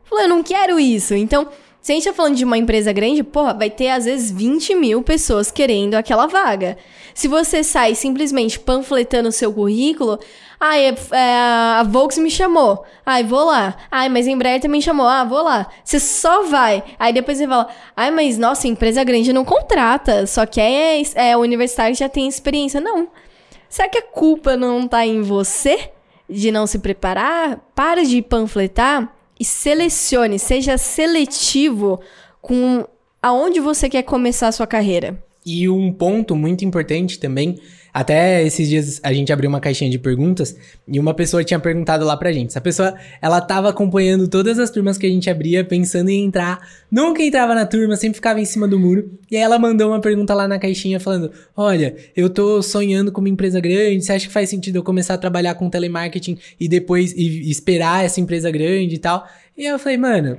[0.03, 1.13] Falou, eu não quero isso.
[1.13, 1.47] Então,
[1.87, 4.75] se a gente tá falando de uma empresa grande, porra, vai ter às vezes 20
[4.75, 6.77] mil pessoas querendo aquela vaga.
[7.13, 10.19] Se você sai simplesmente panfletando o seu currículo,
[10.59, 11.35] ai, é, é,
[11.79, 13.77] a Volks me chamou, ai, vou lá.
[13.89, 15.67] Ai, mas a Embraer também chamou, ah, vou lá.
[15.81, 16.83] Você só vai.
[16.99, 21.37] Aí depois você fala, ai, mas nossa, empresa grande não contrata, só que é, é
[21.37, 22.81] universitário já tem experiência.
[22.81, 23.07] Não.
[23.69, 25.89] Será que a culpa não tá em você
[26.29, 27.61] de não se preparar?
[27.73, 31.99] Para de panfletar e selecione, seja seletivo
[32.41, 32.85] com
[33.21, 35.21] aonde você quer começar a sua carreira.
[35.45, 37.59] E um ponto muito importante também,
[37.97, 40.55] até esses dias a gente abriu uma caixinha de perguntas
[40.87, 42.49] e uma pessoa tinha perguntado lá pra gente.
[42.49, 46.59] Essa pessoa, ela tava acompanhando todas as turmas que a gente abria, pensando em entrar,
[46.91, 49.09] nunca entrava na turma, sempre ficava em cima do muro.
[49.31, 53.19] E aí ela mandou uma pergunta lá na caixinha falando: "Olha, eu tô sonhando com
[53.19, 56.67] uma empresa grande, você acha que faz sentido eu começar a trabalhar com telemarketing e
[56.67, 59.27] depois e esperar essa empresa grande e tal?"
[59.57, 60.37] E eu falei: "Mano,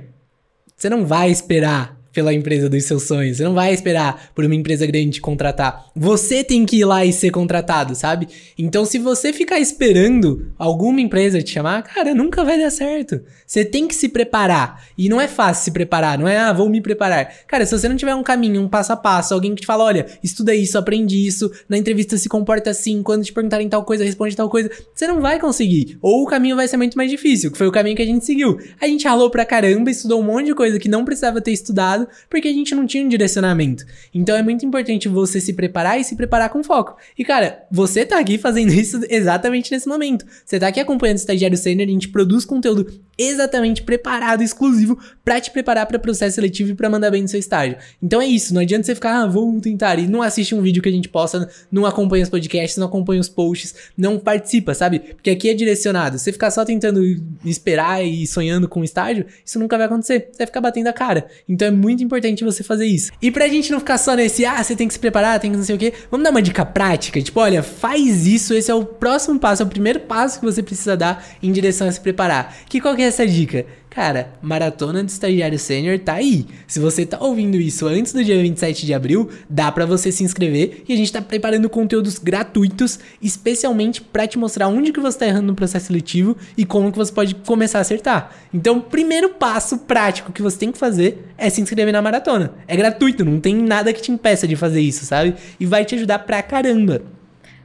[0.77, 3.37] você não vai esperar pela empresa dos seus sonhos.
[3.37, 5.85] Você não vai esperar por uma empresa grande te contratar.
[5.95, 8.27] Você tem que ir lá e ser contratado, sabe?
[8.57, 13.21] Então, se você ficar esperando alguma empresa te chamar, cara, nunca vai dar certo.
[13.45, 14.83] Você tem que se preparar.
[14.97, 17.29] E não é fácil se preparar, não é, ah, vou me preparar.
[17.47, 19.83] Cara, se você não tiver um caminho, um passo a passo, alguém que te fala,
[19.83, 24.03] olha, estuda isso, aprende isso, na entrevista se comporta assim, quando te perguntarem tal coisa,
[24.03, 25.97] responde tal coisa, você não vai conseguir.
[26.01, 28.25] Ou o caminho vai ser muito mais difícil, que foi o caminho que a gente
[28.25, 28.57] seguiu.
[28.79, 31.98] A gente ralou pra caramba, estudou um monte de coisa que não precisava ter estudado,
[31.99, 33.85] errado, porque a gente não tinha um direcionamento.
[34.13, 36.95] Então é muito importante você se preparar e se preparar com foco.
[37.17, 40.25] E cara, você tá aqui fazendo isso exatamente nesse momento.
[40.45, 42.87] Você tá aqui acompanhando o Estagiário Sênior, a gente produz conteúdo
[43.19, 47.39] exatamente preparado, exclusivo, para te preparar para processo seletivo e para mandar bem no seu
[47.39, 47.77] estágio.
[48.01, 50.81] Então é isso, não adianta você ficar, ah, vou tentar, e não assiste um vídeo
[50.81, 54.99] que a gente posta, não acompanha os podcasts, não acompanha os posts, não participa, sabe?
[54.99, 56.17] Porque aqui é direcionado.
[56.17, 57.01] Você ficar só tentando
[57.43, 60.29] esperar e sonhando com o estágio, isso nunca vai acontecer.
[60.31, 61.27] Você vai ficar batendo a cara.
[61.47, 63.11] Então é muito importante você fazer isso.
[63.21, 65.57] E pra gente não ficar só nesse, ah, você tem que se preparar, tem que
[65.57, 67.21] não sei o quê, vamos dar uma dica prática?
[67.21, 70.63] Tipo, olha, faz isso, esse é o próximo passo, é o primeiro passo que você
[70.63, 72.55] precisa dar em direção a se preparar.
[72.67, 73.65] Que qual que é essa dica?
[73.89, 76.45] Cara, maratona de estagiário sênior tá aí.
[76.67, 80.23] Se você tá ouvindo isso antes do dia 27 de abril, dá para você se
[80.23, 85.17] inscrever e a gente tá preparando conteúdos gratuitos, especialmente para te mostrar onde que você
[85.17, 88.31] tá errando no processo seletivo e como que você pode começar a acertar.
[88.53, 92.53] Então, o primeiro passo prático que você tem que fazer é se inscrever na maratona.
[92.67, 95.35] É gratuito, não tem nada que te impeça de fazer isso, sabe?
[95.59, 97.01] E vai te ajudar pra caramba.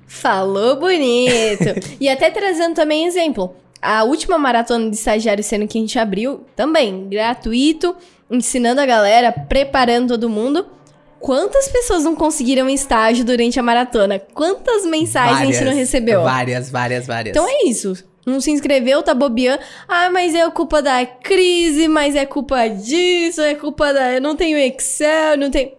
[0.06, 1.64] Falou bonito!
[2.00, 3.54] e até trazendo também exemplo
[3.84, 7.94] a última maratona de estagiário sendo que a gente abriu, também gratuito,
[8.30, 10.66] ensinando a galera, preparando todo mundo.
[11.20, 14.18] Quantas pessoas não conseguiram estágio durante a maratona?
[14.18, 16.22] Quantas mensagens várias, a gente não recebeu?
[16.22, 17.36] Várias, várias, várias.
[17.36, 17.94] Então é isso.
[18.24, 19.62] Não se inscreveu, tá bobeando.
[19.86, 24.14] Ah, mas é culpa da crise, mas é culpa disso, é culpa da.
[24.14, 25.72] Eu não tenho Excel, não tenho.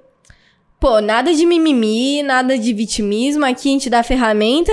[0.79, 3.45] Pô, nada de mimimi, nada de vitimismo.
[3.45, 4.71] Aqui a gente dá a ferramenta,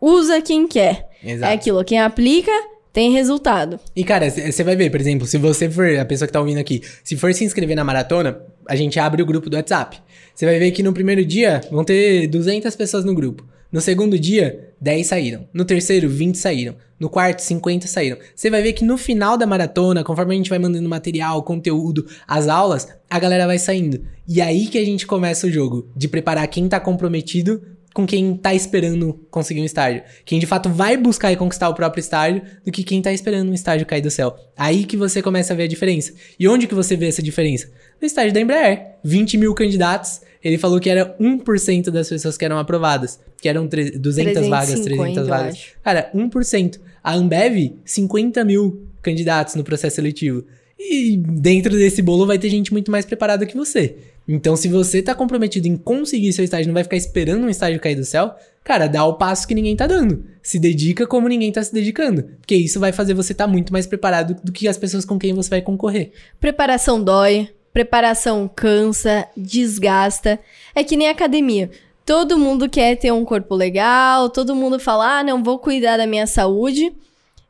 [0.00, 1.05] usa quem quer.
[1.26, 1.52] Exato.
[1.52, 2.52] É aquilo, quem aplica
[2.92, 3.78] tem resultado.
[3.94, 6.58] E cara, você vai ver, por exemplo, se você for, a pessoa que tá ouvindo
[6.58, 9.98] aqui, se for se inscrever na maratona, a gente abre o grupo do WhatsApp.
[10.34, 13.46] Você vai ver que no primeiro dia vão ter 200 pessoas no grupo.
[13.70, 15.48] No segundo dia, 10 saíram.
[15.52, 16.76] No terceiro, 20 saíram.
[16.98, 18.16] No quarto, 50 saíram.
[18.34, 22.06] Você vai ver que no final da maratona, conforme a gente vai mandando material, conteúdo,
[22.26, 24.02] as aulas, a galera vai saindo.
[24.26, 27.60] E aí que a gente começa o jogo, de preparar quem tá comprometido
[27.96, 30.02] com quem tá esperando conseguir um estágio.
[30.22, 33.48] Quem de fato vai buscar e conquistar o próprio estágio do que quem tá esperando
[33.48, 34.36] um estágio cair do céu.
[34.54, 36.12] Aí que você começa a ver a diferença.
[36.38, 37.70] E onde que você vê essa diferença?
[37.98, 38.96] No estágio da Embraer.
[39.02, 43.18] 20 mil candidatos, ele falou que era 1% das pessoas que eram aprovadas.
[43.40, 45.66] Que eram 200 350, vagas, 300 vagas.
[45.82, 46.78] Cara, 1%.
[47.02, 50.44] A Ambev, 50 mil candidatos no processo seletivo.
[50.78, 53.96] E dentro desse bolo vai ter gente muito mais preparada que você.
[54.28, 57.80] Então, se você tá comprometido em conseguir seu estágio, não vai ficar esperando um estágio
[57.80, 60.24] cair do céu, cara, dá o passo que ninguém tá dando.
[60.42, 62.24] Se dedica como ninguém tá se dedicando.
[62.40, 65.18] Porque isso vai fazer você estar tá muito mais preparado do que as pessoas com
[65.18, 66.12] quem você vai concorrer.
[66.40, 70.38] Preparação dói, preparação cansa, desgasta.
[70.74, 71.70] É que nem academia.
[72.04, 76.06] Todo mundo quer ter um corpo legal, todo mundo fala, ah, não, vou cuidar da
[76.06, 76.92] minha saúde.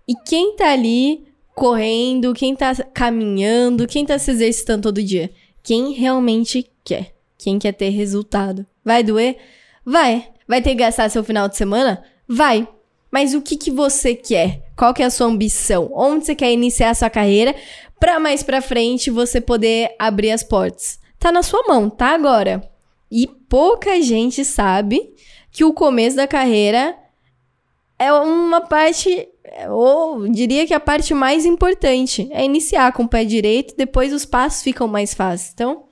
[0.09, 1.26] E quem tá ali
[1.57, 5.33] correndo, quem tá caminhando, quem tá se exercitando todo dia?
[5.67, 7.13] quem realmente quer.
[7.37, 8.65] Quem quer ter resultado.
[8.85, 9.37] Vai doer?
[9.85, 10.29] Vai.
[10.47, 12.05] Vai ter que gastar seu final de semana?
[12.29, 12.69] Vai.
[13.11, 14.63] Mas o que, que você quer?
[14.77, 15.91] Qual que é a sua ambição?
[15.93, 17.53] Onde você quer iniciar a sua carreira
[17.99, 21.01] para mais para frente você poder abrir as portas?
[21.19, 22.63] Tá na sua mão, tá agora.
[23.11, 25.15] E pouca gente sabe
[25.51, 26.97] que o começo da carreira
[27.99, 29.29] é uma parte,
[29.71, 32.29] ou diria que a parte mais importante.
[32.33, 35.53] É iniciar com o pé direito, depois os passos ficam mais fáceis.
[35.55, 35.85] Então.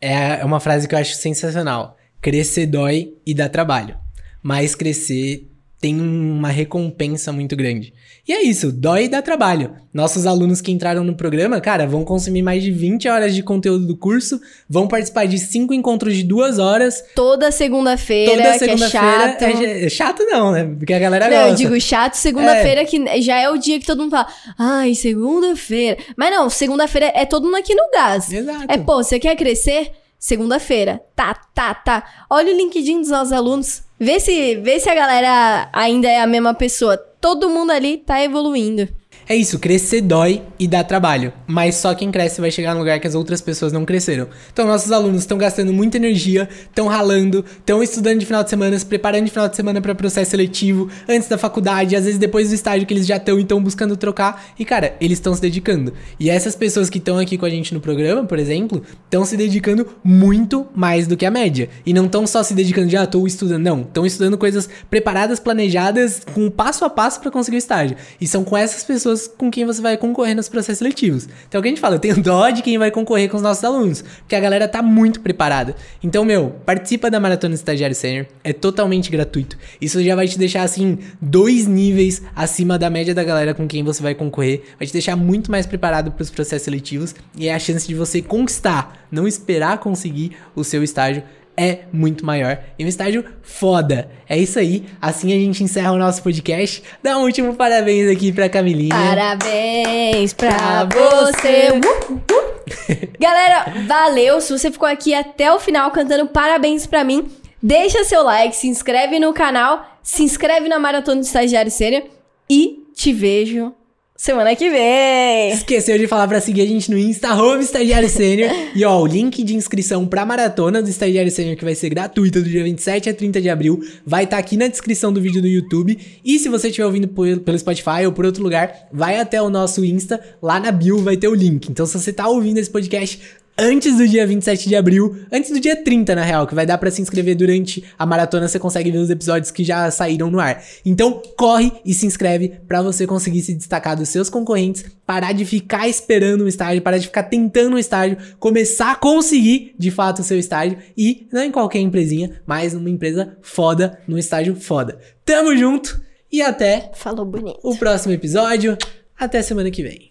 [0.00, 1.96] É uma frase que eu acho sensacional.
[2.20, 3.98] Crescer dói e dá trabalho.
[4.42, 5.50] Mas crescer
[5.80, 7.94] tem uma recompensa muito grande.
[8.28, 9.74] E é isso, dói e dá trabalho.
[9.94, 13.86] Nossos alunos que entraram no programa, cara, vão consumir mais de 20 horas de conteúdo
[13.86, 17.02] do curso, vão participar de cinco encontros de duas horas.
[17.14, 19.06] Toda segunda-feira, Toda segunda-feira.
[19.06, 19.42] É chato.
[19.42, 20.64] É, é, chato não, né?
[20.78, 21.50] Porque a galera não, gosta.
[21.50, 22.84] eu digo chato, segunda-feira é.
[22.84, 24.28] que já é o dia que todo mundo fala,
[24.58, 25.96] ai, segunda-feira.
[26.14, 28.30] Mas não, segunda-feira é todo mundo aqui no gás.
[28.30, 28.66] Exato.
[28.68, 29.92] É, pô, você quer crescer?
[30.20, 31.02] Segunda-feira.
[31.16, 32.04] Tá, tá, tá.
[32.28, 33.82] Olha o LinkedIn dos nossos alunos.
[33.98, 36.98] Vê se, vê se a galera ainda é a mesma pessoa.
[36.98, 38.86] Todo mundo ali tá evoluindo.
[39.30, 42.98] É isso, crescer dói e dá trabalho, mas só quem cresce vai chegar no lugar
[42.98, 44.26] que as outras pessoas não cresceram.
[44.52, 48.76] Então nossos alunos estão gastando muita energia, estão ralando, estão estudando de final de semana,
[48.76, 52.48] se preparando de final de semana para processo seletivo, antes da faculdade, às vezes depois
[52.48, 54.46] do estágio que eles já estão e estão buscando trocar.
[54.58, 55.92] E cara, eles estão se dedicando.
[56.18, 59.36] E essas pessoas que estão aqui com a gente no programa, por exemplo, estão se
[59.36, 61.68] dedicando muito mais do que a média.
[61.86, 65.38] E não estão só se dedicando de ah, tô estudando, não, estão estudando coisas preparadas,
[65.38, 67.96] planejadas, com passo a passo para conseguir o estágio.
[68.20, 71.28] E são com essas pessoas pessoas com quem você vai concorrer nos processos seletivos.
[71.48, 73.42] Então, o que a gente fala, eu tenho dó de quem vai concorrer com os
[73.42, 75.74] nossos alunos, porque a galera tá muito preparada.
[76.02, 79.58] Então, meu, participa da Maratona Estagiário Sênior, é totalmente gratuito.
[79.80, 83.82] Isso já vai te deixar, assim, dois níveis acima da média da galera com quem
[83.82, 87.54] você vai concorrer, vai te deixar muito mais preparado para os processos seletivos e é
[87.54, 91.22] a chance de você conquistar, não esperar conseguir o seu estágio
[91.56, 92.58] é muito maior.
[92.78, 94.10] E um estágio foda.
[94.28, 94.84] É isso aí.
[95.00, 96.82] Assim a gente encerra o nosso podcast.
[97.02, 98.94] Dá um último parabéns aqui pra Camilinha.
[98.94, 101.70] Parabéns pra você.
[101.72, 102.50] Uh, uh.
[103.18, 104.40] Galera, valeu.
[104.40, 107.30] Se você ficou aqui até o final cantando parabéns pra mim,
[107.62, 112.04] deixa seu like, se inscreve no canal, se inscreve na Maratona do Estagiário Sênior
[112.48, 113.74] e te vejo
[114.20, 115.50] semana que vem.
[115.50, 118.50] Esqueceu de falar pra seguir a gente no Insta, arroba Estagiário Sênior.
[118.76, 122.38] e ó, o link de inscrição pra maratona do Estagiário Sênior, que vai ser gratuita
[122.38, 125.40] do dia 27 a 30 de abril, vai estar tá aqui na descrição do vídeo
[125.40, 125.98] do YouTube.
[126.22, 129.82] E se você estiver ouvindo pelo Spotify ou por outro lugar, vai até o nosso
[129.82, 131.70] Insta, lá na bio vai ter o link.
[131.70, 133.18] Então se você tá ouvindo esse podcast,
[133.60, 136.78] antes do dia 27 de abril, antes do dia 30, na real, que vai dar
[136.78, 140.40] para se inscrever durante a maratona, você consegue ver os episódios que já saíram no
[140.40, 140.62] ar.
[140.84, 145.44] Então, corre e se inscreve para você conseguir se destacar dos seus concorrentes, parar de
[145.44, 150.20] ficar esperando um estágio, parar de ficar tentando um estágio, começar a conseguir de fato
[150.20, 154.98] o seu estágio e não em qualquer empresinha, mas numa empresa foda, num estágio foda.
[155.24, 156.00] Tamo junto
[156.32, 157.58] e até Falou bonito.
[157.62, 158.76] o próximo episódio.
[159.18, 160.09] Até semana que vem.